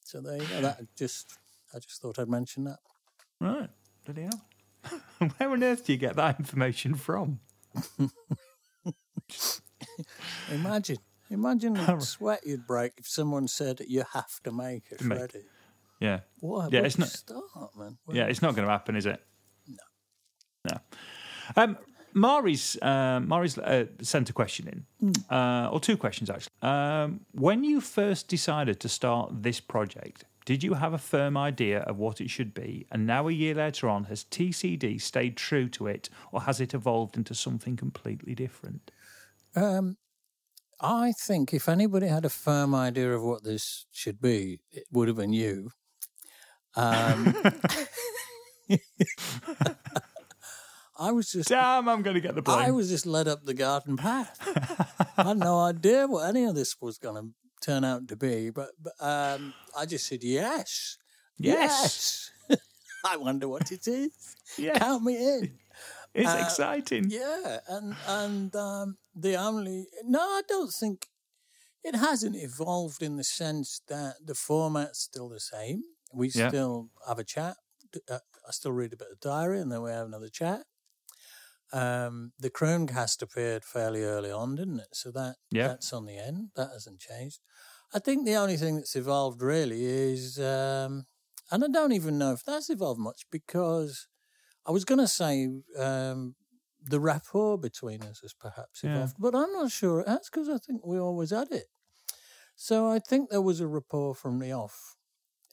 [0.04, 0.62] So there you go.
[0.62, 1.38] That just,
[1.74, 2.80] I just thought I'd mention that.
[3.40, 3.70] right,
[4.06, 5.00] bloody hell.
[5.38, 7.40] Where on earth do you get that information from?
[10.52, 10.98] Imagine,
[11.30, 15.44] imagine the sweat you'd break if someone said you have to make a make- shreddy.
[16.00, 16.74] Yeah, What?
[16.74, 17.44] Yeah, it's not- start,
[17.78, 17.98] man.
[18.12, 18.26] yeah.
[18.26, 19.24] It's not going to happen, is it?
[19.68, 19.84] No,
[20.72, 20.78] no.
[21.56, 21.78] Um,
[22.14, 26.52] Mari's uh, Mari's uh, sent a question in, uh, or two questions actually.
[26.62, 31.82] Um, when you first decided to start this project, did you have a firm idea
[31.82, 32.88] of what it should be?
[32.92, 36.74] And now, a year later on, has TCD stayed true to it, or has it
[36.74, 38.92] evolved into something completely different?
[39.56, 39.98] Um,
[40.80, 45.08] I think if anybody had a firm idea of what this should be, it would
[45.08, 45.72] have been you.
[46.76, 47.36] Um,
[51.00, 52.60] I was just Damn, I'm going to get the blame.
[52.60, 54.40] I was just led up the garden path.
[55.18, 57.30] I had no idea what any of this was going to
[57.62, 60.98] turn out to be, but, but um, I just said yes,
[61.38, 62.32] Yes.
[62.50, 62.60] yes.
[63.06, 64.12] I wonder what it is.
[64.58, 64.78] Yeah.
[64.78, 65.60] Count me in.
[66.14, 67.06] it's uh, exciting.
[67.10, 71.08] Yeah, and and um, the only no, I don't think
[71.86, 75.84] it hasn't evolved in the sense that the format's still the same.
[76.14, 76.50] We Yeah.
[76.50, 77.56] still have a chat.
[78.10, 80.64] Uh, I still read a bit of diary, and then we have another chat.
[81.74, 84.94] Um, the Cronecast appeared fairly early on, didn't it?
[84.94, 85.68] So that Yeah.
[85.68, 86.50] that's on the end.
[86.56, 87.40] That hasn't changed.
[87.94, 91.06] I think the only thing that's evolved really is, um,
[91.50, 94.08] and I don't even know if that's evolved much because
[94.66, 95.48] I was going to say
[95.78, 96.36] um,
[96.82, 98.90] the rapport between us has perhaps Yeah.
[98.92, 101.68] evolved, but I'm not sure it has because I think we always had it.
[102.56, 104.96] So I think there was a rapport from the off.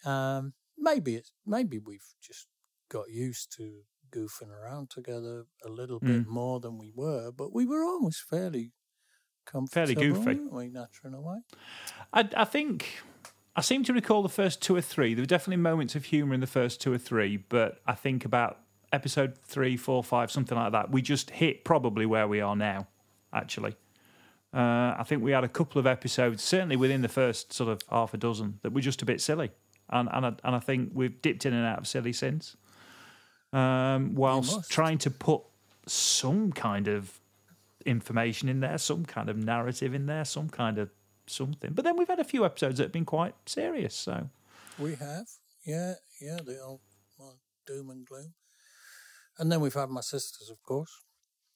[0.04, 2.46] Um, maybe it's maybe we've just
[2.88, 6.26] got used to goofing around together a little bit Mm.
[6.26, 8.72] more than we were, but we were always fairly
[9.46, 10.24] comfortable, Fairly goofy.
[10.40, 11.38] weren't we, nattering away.
[12.12, 13.00] I, I think
[13.56, 15.14] I seem to recall the first two or three.
[15.14, 18.24] There were definitely moments of humour in the first two or three, but I think
[18.24, 18.58] about
[18.92, 20.90] episode three, four, five, something like that.
[20.90, 22.86] We just hit probably where we are now.
[23.32, 23.74] Actually,
[24.54, 27.82] uh, I think we had a couple of episodes, certainly within the first sort of
[27.90, 29.50] half a dozen, that were just a bit silly,
[29.90, 32.56] and and I, and I think we've dipped in and out of silly since.
[33.52, 35.42] Um, whilst trying to put
[35.86, 37.18] some kind of
[37.86, 40.90] information in there, some kind of narrative in there, some kind of
[41.26, 41.72] something.
[41.72, 43.94] But then we've had a few episodes that have been quite serious.
[43.94, 44.28] So
[44.78, 45.26] We have,
[45.64, 46.80] yeah, yeah, the old
[47.18, 48.34] well, doom and gloom.
[49.38, 51.02] And then we've had my sisters, of course,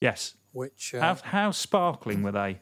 [0.01, 2.61] yes, which, uh, how how sparkling were they?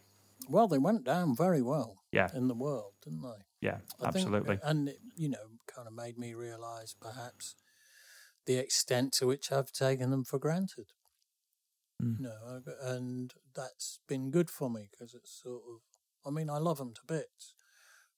[0.49, 3.67] well, they went down very well Yeah, in the world, didn't they?
[3.67, 4.59] yeah, I think- absolutely.
[4.63, 7.55] and it, you know, kind of made me realise perhaps
[8.45, 10.87] the extent to which I've taken them for granted.
[12.01, 12.19] Mm.
[12.19, 15.81] You know, and that's been good for me because it's sort of.
[16.25, 17.53] I mean, I love them to bits,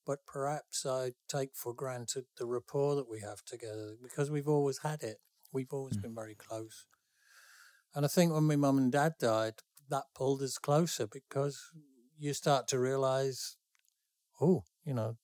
[0.06, 4.80] but perhaps I take for granted the rapport that we have together because we've always
[4.80, 5.18] had it.
[5.54, 6.86] We've always been very close.
[7.96, 9.56] And I think when my mum and dad died,
[9.90, 11.72] that pulled us closer because
[12.18, 13.56] you start to realise,
[14.42, 15.18] oh, you know,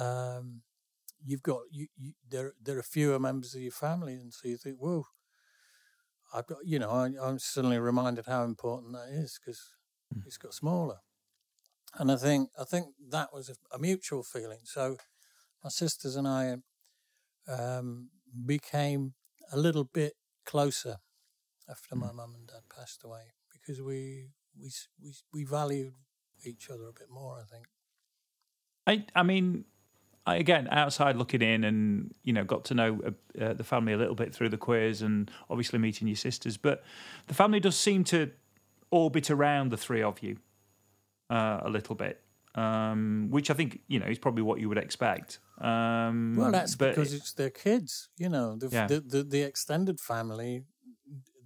[0.00, 0.62] um,
[1.24, 4.56] you've got you, you there there are fewer members of your family, and so you
[4.56, 5.04] think, whoa,
[6.32, 9.60] I've got you know I, I'm suddenly reminded how important that is because
[10.26, 10.98] it's got smaller,
[11.98, 14.60] and I think I think that was a, a mutual feeling.
[14.64, 14.96] So
[15.62, 16.56] my sisters and I
[17.48, 18.10] um,
[18.46, 19.14] became
[19.52, 20.14] a little bit
[20.46, 20.98] closer
[21.68, 24.70] after my mum and dad passed away because we we
[25.02, 25.94] we we valued
[26.44, 27.40] each other a bit more.
[27.40, 27.66] I think.
[28.86, 29.64] I I mean,
[30.34, 33.96] again, outside looking in, and you know, got to know uh, uh, the family a
[33.96, 36.56] little bit through the quiz, and obviously meeting your sisters.
[36.56, 36.82] But
[37.26, 38.30] the family does seem to
[38.90, 40.38] orbit around the three of you
[41.30, 42.20] uh, a little bit,
[42.54, 45.38] um, which I think you know is probably what you would expect.
[45.60, 48.08] Um, Well, that's because it's their kids.
[48.16, 48.86] You know, the, Yeah.
[48.86, 50.64] the, the the extended family.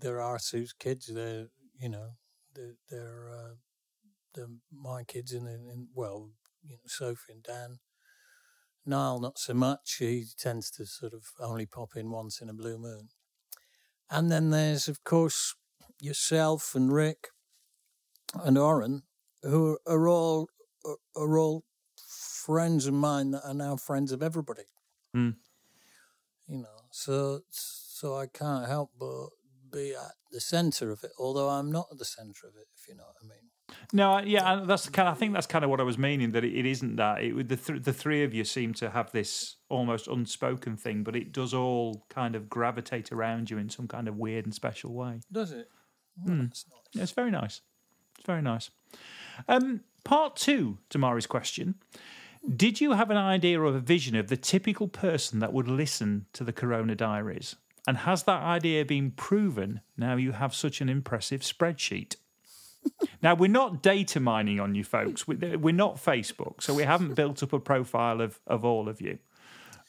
[0.00, 1.06] There are Sue's kids.
[1.06, 1.48] They're
[1.80, 2.10] you know,
[2.54, 3.54] they're they're, uh,
[4.34, 6.30] they're my kids, and in, in well,
[6.62, 7.78] you know, Sophie and Dan.
[8.86, 9.96] Niall, not so much.
[9.98, 13.08] He tends to sort of only pop in once in a blue moon.
[14.10, 15.54] And then there's, of course,
[16.00, 17.28] yourself and Rick
[18.34, 19.02] and Oren,
[19.42, 20.48] who are all
[21.16, 21.64] are all
[22.44, 24.64] friends of mine that are now friends of everybody.
[25.16, 25.36] Mm.
[26.46, 29.28] You know, so so I can't help but
[29.72, 32.88] be at the centre of it, although I'm not at the centre of it, if
[32.88, 33.50] you know what I mean.
[33.92, 35.08] No, yeah, and that's kind.
[35.08, 36.32] Of, I think that's kind of what I was meaning.
[36.32, 37.22] That it, it isn't that.
[37.22, 41.14] It, the th- the three of you seem to have this almost unspoken thing, but
[41.16, 44.92] it does all kind of gravitate around you in some kind of weird and special
[44.94, 45.20] way.
[45.30, 45.68] Does it?
[46.24, 47.60] Well, that's not- Yeah, it's very nice.
[48.16, 48.70] It's very nice.
[49.48, 51.74] Um, part two to Mari's question:
[52.56, 56.26] Did you have an idea or a vision of the typical person that would listen
[56.34, 57.56] to the Corona Diaries?
[57.86, 62.16] And has that idea been proven now you have such an impressive spreadsheet?
[63.22, 65.26] Now, we're not data mining on you folks.
[65.26, 69.00] We- We're not Facebook, so we haven't built up a profile of, of all of
[69.00, 69.18] you.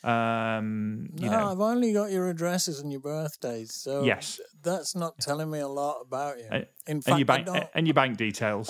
[0.03, 4.39] Um, you no, know, I've only got your addresses and your birthdays, so Yes.
[4.61, 6.45] that's not telling me a lot about you.
[6.51, 7.63] Uh, In and fact, your bank don't.
[7.73, 8.69] and your bank details.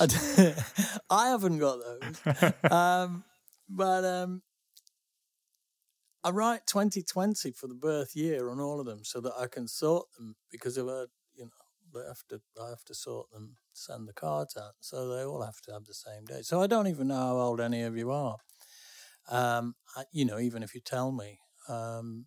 [1.09, 2.53] I haven't got those.
[2.71, 3.25] um,
[3.67, 4.43] but um,
[6.23, 9.67] I write 2020 for the birth year on all of them so that I can
[9.67, 11.51] sort them because of a, you know,
[12.01, 14.73] they have to, I have to sort them, send the cards out.
[14.79, 16.45] So they all have to have the same date.
[16.45, 18.37] So I don't even know how old any of you are.
[19.29, 22.25] Um, I, you know, even if you tell me, um,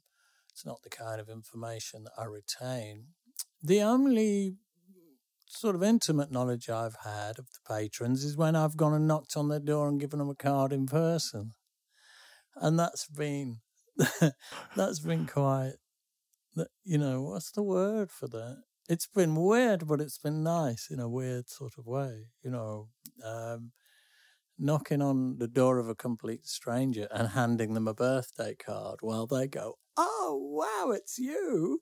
[0.50, 3.08] it's not the kind of information that I retain.
[3.62, 4.56] The only
[5.48, 9.36] sort of intimate knowledge I've had of the patrons is when I've gone and knocked
[9.36, 11.52] on their door and given them a card in person,
[12.56, 13.60] and that's been
[14.76, 15.74] that's been quite.
[16.84, 18.62] You know, what's the word for that?
[18.88, 22.30] It's been weird, but it's been nice in a weird sort of way.
[22.42, 22.88] You know,
[23.22, 23.72] um,
[24.58, 29.26] knocking on the door of a complete stranger and handing them a birthday card while
[29.26, 31.80] they go, "Oh wow, it's you,"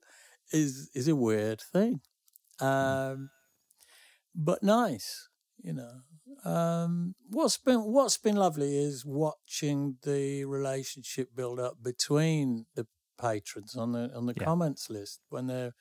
[0.53, 2.01] is is a weird thing.
[2.59, 3.31] Um,
[4.35, 6.01] but nice, you know.
[6.43, 12.87] Um, what's been what's been lovely is watching the relationship build up between the
[13.17, 14.45] patrons on the on the Yeah.
[14.45, 15.73] comments list when they're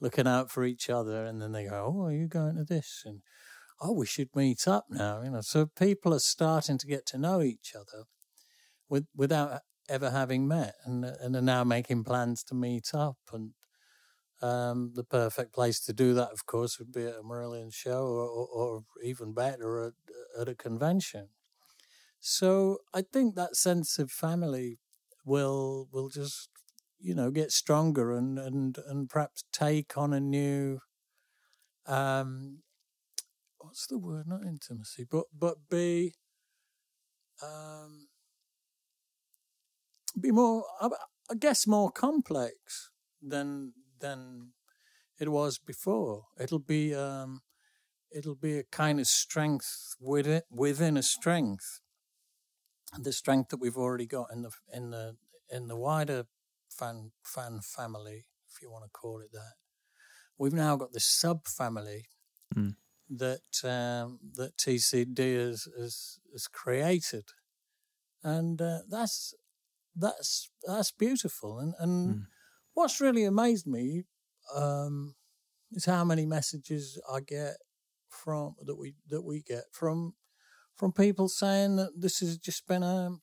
[0.00, 3.02] looking out for each other, and then they go, "Oh, are you going to this?"
[3.06, 3.22] and
[3.80, 5.42] "Oh, we should meet up now," you know.
[5.42, 8.04] So people are starting to get to know each other,
[8.88, 13.18] with, without ever having met, and and are now making plans to meet up.
[13.32, 13.52] And
[14.42, 18.06] um, the perfect place to do that, of course, would be at a Marillion show,
[18.06, 19.94] or, or, or even better, at,
[20.40, 21.28] at a convention.
[22.20, 24.78] So I think that sense of family
[25.24, 26.50] will will just
[27.00, 30.80] you know get stronger and and and perhaps take on a new
[31.86, 32.58] um
[33.58, 34.26] what's the word?
[34.26, 36.14] Not intimacy but but be
[37.42, 38.08] um
[40.20, 40.88] be more I,
[41.38, 42.90] guess more complex
[43.22, 44.52] than than
[45.18, 46.24] it was before.
[46.38, 47.42] It'll be um
[48.10, 51.80] it'll be a kind of strength within within a strength.
[52.98, 55.16] The strength that we've already got in the in the
[55.48, 56.24] in the wider
[56.80, 59.54] fan fan family, if you want to call it that.
[60.38, 62.08] We've now got this sub family
[62.56, 62.74] Mm.
[63.10, 67.26] that um, that TCD has, has has created,
[68.22, 69.34] and uh, that's
[69.96, 71.58] that's that's beautiful.
[71.60, 72.26] And and Mm.
[72.74, 74.04] what's really amazed me
[74.54, 75.16] um,
[75.72, 77.56] is how many messages I get
[78.08, 80.14] from that we that we get from
[80.76, 83.18] from people saying that this has just been a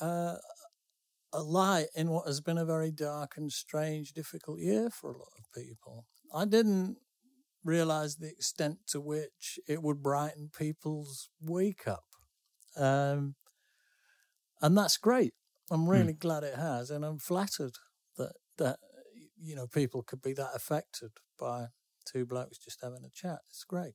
[0.00, 0.38] a,
[1.32, 5.18] a light in what has been a very dark and strange, difficult year for a
[5.18, 6.06] lot of people.
[6.34, 6.96] I didn't
[7.64, 12.04] realize the extent to which it would brighten people's wake up.
[12.76, 13.34] um,
[14.62, 15.34] and that's great.
[15.70, 17.74] I'm really glad it has, and I'm flattered
[18.16, 18.78] that that
[19.40, 21.66] you know people could be that affected by
[22.10, 23.40] two blokes just having a chat.
[23.50, 23.94] It's great.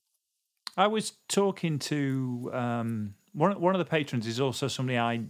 [0.77, 3.59] I was talking to um, one.
[3.59, 5.21] One of the patrons is also somebody I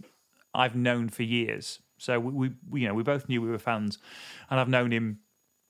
[0.54, 1.80] I've known for years.
[2.02, 3.98] So we, we you know we both knew we were fans,
[4.50, 5.20] and I've known him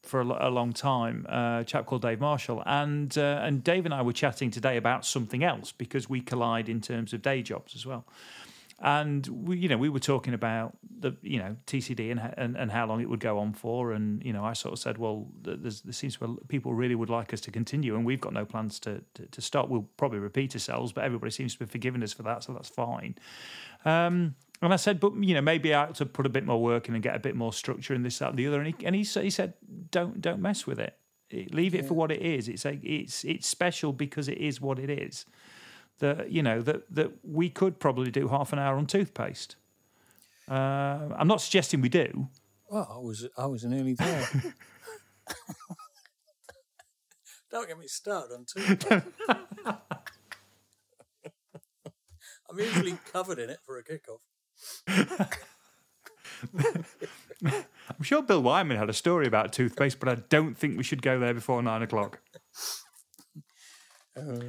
[0.02, 1.26] for a, a long time.
[1.28, 4.76] Uh, a chap called Dave Marshall, and uh, and Dave and I were chatting today
[4.76, 8.06] about something else because we collide in terms of day jobs as well.
[8.84, 12.72] And we, you know, we were talking about the, you know, TCD and, and and
[12.72, 15.28] how long it would go on for, and you know, I sort of said, well,
[15.40, 18.32] there's, there seems to be people really would like us to continue, and we've got
[18.32, 19.68] no plans to, to to stop.
[19.68, 22.68] We'll probably repeat ourselves, but everybody seems to be forgiving us for that, so that's
[22.68, 23.14] fine.
[23.84, 26.62] Um, and I said, but you know, maybe I ought to put a bit more
[26.62, 28.60] work in and get a bit more structure in this, that, and the other.
[28.60, 29.54] And he and he, he said,
[29.90, 30.96] don't don't mess with it.
[31.50, 32.46] Leave it for what it is.
[32.48, 35.26] It's a, it's it's special because it is what it is.
[35.98, 39.56] That you know that that we could probably do half an hour on toothpaste.
[40.48, 42.28] Uh, I'm not suggesting we do.
[42.68, 44.28] Well, I was I was nearly there.
[47.50, 49.06] Don't get me started on toothpaste.
[52.50, 54.20] I'm usually covered in it for a kickoff.
[57.96, 61.02] I'm sure Bill Wyman had a story about toothpaste, but I don't think we should
[61.02, 62.20] go there before nine o'clock.
[64.16, 64.40] Uh.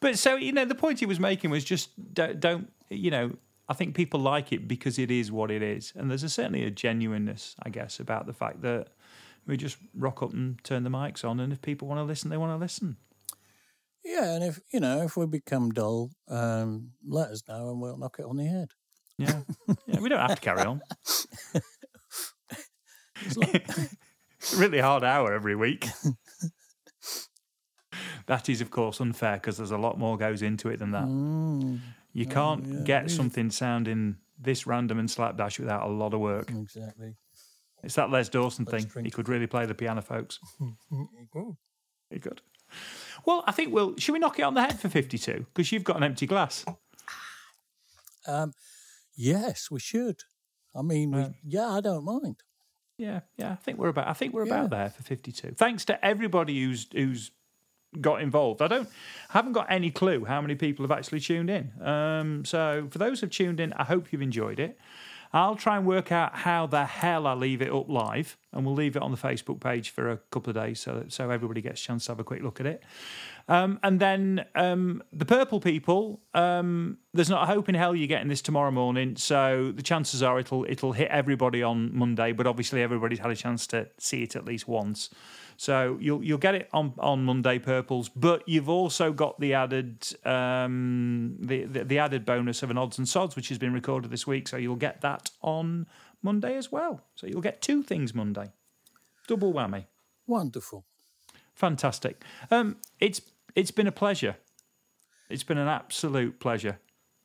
[0.00, 3.36] but so you know, the point he was making was just don't, don't you know.
[3.66, 6.64] I think people like it because it is what it is, and there's a, certainly
[6.64, 8.88] a genuineness, I guess, about the fact that
[9.46, 12.28] we just rock up and turn the mics on, and if people want to listen,
[12.30, 12.96] they want to listen.
[14.04, 17.96] Yeah, and if you know if we become dull, um, let us know and we'll
[17.96, 18.68] knock it on the head.
[19.18, 19.40] Yeah,
[19.86, 20.80] yeah we don't have to carry on.
[23.22, 23.66] It's like-
[24.56, 25.86] really hard hour every week.
[28.26, 31.04] that is, of course, unfair because there's a lot more goes into it than that.
[31.04, 31.78] Mm,
[32.12, 36.50] You can't yeah, get something sounding this random and slapdash without a lot of work.
[36.50, 37.14] exactly.
[37.82, 38.90] It's that Les Dawson Let's thing.
[38.90, 39.06] drink.
[39.06, 40.38] He could really play the piano, folks.
[42.10, 42.40] He could.
[43.26, 43.96] Well, I think we'll.
[43.96, 45.46] Should we knock it on the head for 52?
[45.52, 46.64] Because you've got an empty glass.
[48.26, 48.52] Um,
[49.16, 50.20] yes, we should.
[50.74, 52.42] I mean, we, yeah, I don't mind.
[52.98, 53.52] Yeah, yeah.
[53.52, 54.08] I think we're about.
[54.08, 54.54] I think we're Yeah.
[54.64, 55.52] about there for fifty-two.
[55.56, 57.30] Thanks to everybody who's who's
[58.00, 58.60] got involved.
[58.62, 58.88] I don't
[59.30, 61.72] haven't got any clue how many people have actually tuned in.
[61.82, 64.78] Um, so for those who've tuned in, I hope you've enjoyed it.
[65.34, 68.76] I'll try and work out how the hell I leave it up live, and we'll
[68.76, 71.82] leave it on the Facebook page for a couple of days, so so everybody gets
[71.82, 72.84] a chance to have a quick look at it.
[73.48, 78.06] Um, and then um, the purple people, um, there's not a hope in hell you're
[78.06, 79.16] getting this tomorrow morning.
[79.16, 83.36] So the chances are it'll it'll hit everybody on Monday, but obviously everybody's had a
[83.36, 85.10] chance to see it at least once.
[85.56, 90.06] So you'll you'll get it on, on Monday, purples, but you've also got the added
[90.26, 94.10] um, the, the the added bonus of an odds and sods, which has been recorded
[94.10, 94.48] this week.
[94.48, 95.86] So you'll get that on
[96.22, 97.02] Monday as well.
[97.14, 98.52] So you'll get two things Monday,
[99.28, 99.86] double whammy.
[100.26, 100.84] Wonderful.
[101.54, 102.24] Fantastic.
[102.50, 103.20] Um, it's
[103.54, 104.36] it's been a pleasure.
[105.30, 106.78] It's been an absolute pleasure.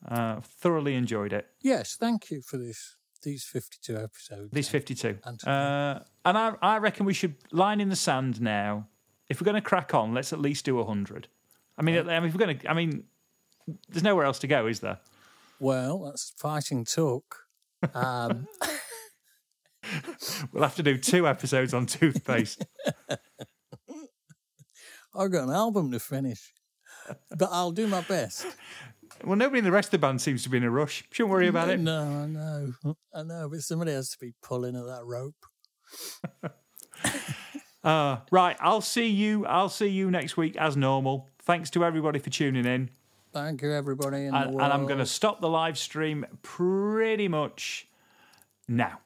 [0.07, 1.47] Uh, thoroughly enjoyed it.
[1.61, 2.95] Yes, thank you for this.
[3.21, 4.49] These fifty-two episodes.
[4.51, 5.51] These fifty-two, Anthony.
[5.51, 8.87] uh, and I, I reckon we should line in the sand now.
[9.27, 11.27] If we're going to crack on, let's at least do hundred.
[11.77, 13.03] I mean, I mean, if we're going to, I mean,
[13.89, 14.99] there's nowhere else to go, is there?
[15.59, 17.45] Well, that's fighting talk.
[17.93, 18.47] Um,
[20.51, 22.63] We'll have to do two episodes on toothpaste.
[25.15, 26.53] I've got an album to finish,
[27.35, 28.45] but I'll do my best.
[29.23, 31.03] well, nobody in the rest of the band seems to be in a rush.
[31.11, 31.79] Shouldn't worry about it.
[31.79, 32.73] No, I know,
[33.13, 35.35] I know, but somebody has to be pulling at that rope.
[37.81, 39.45] Uh, right, I'll see you.
[39.45, 41.29] I'll see you next week as normal.
[41.43, 42.89] Thanks to everybody for tuning in,
[43.31, 44.61] Thank you, everybody and, and.
[44.61, 47.87] I'm going to stop the live stream pretty much
[48.67, 48.99] now.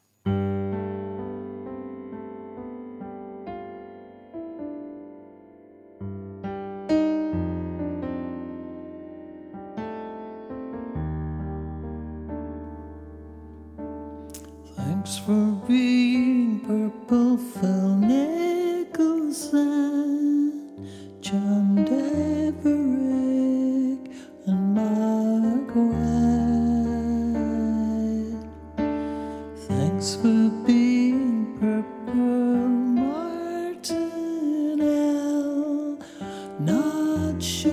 [36.66, 37.73] Not sure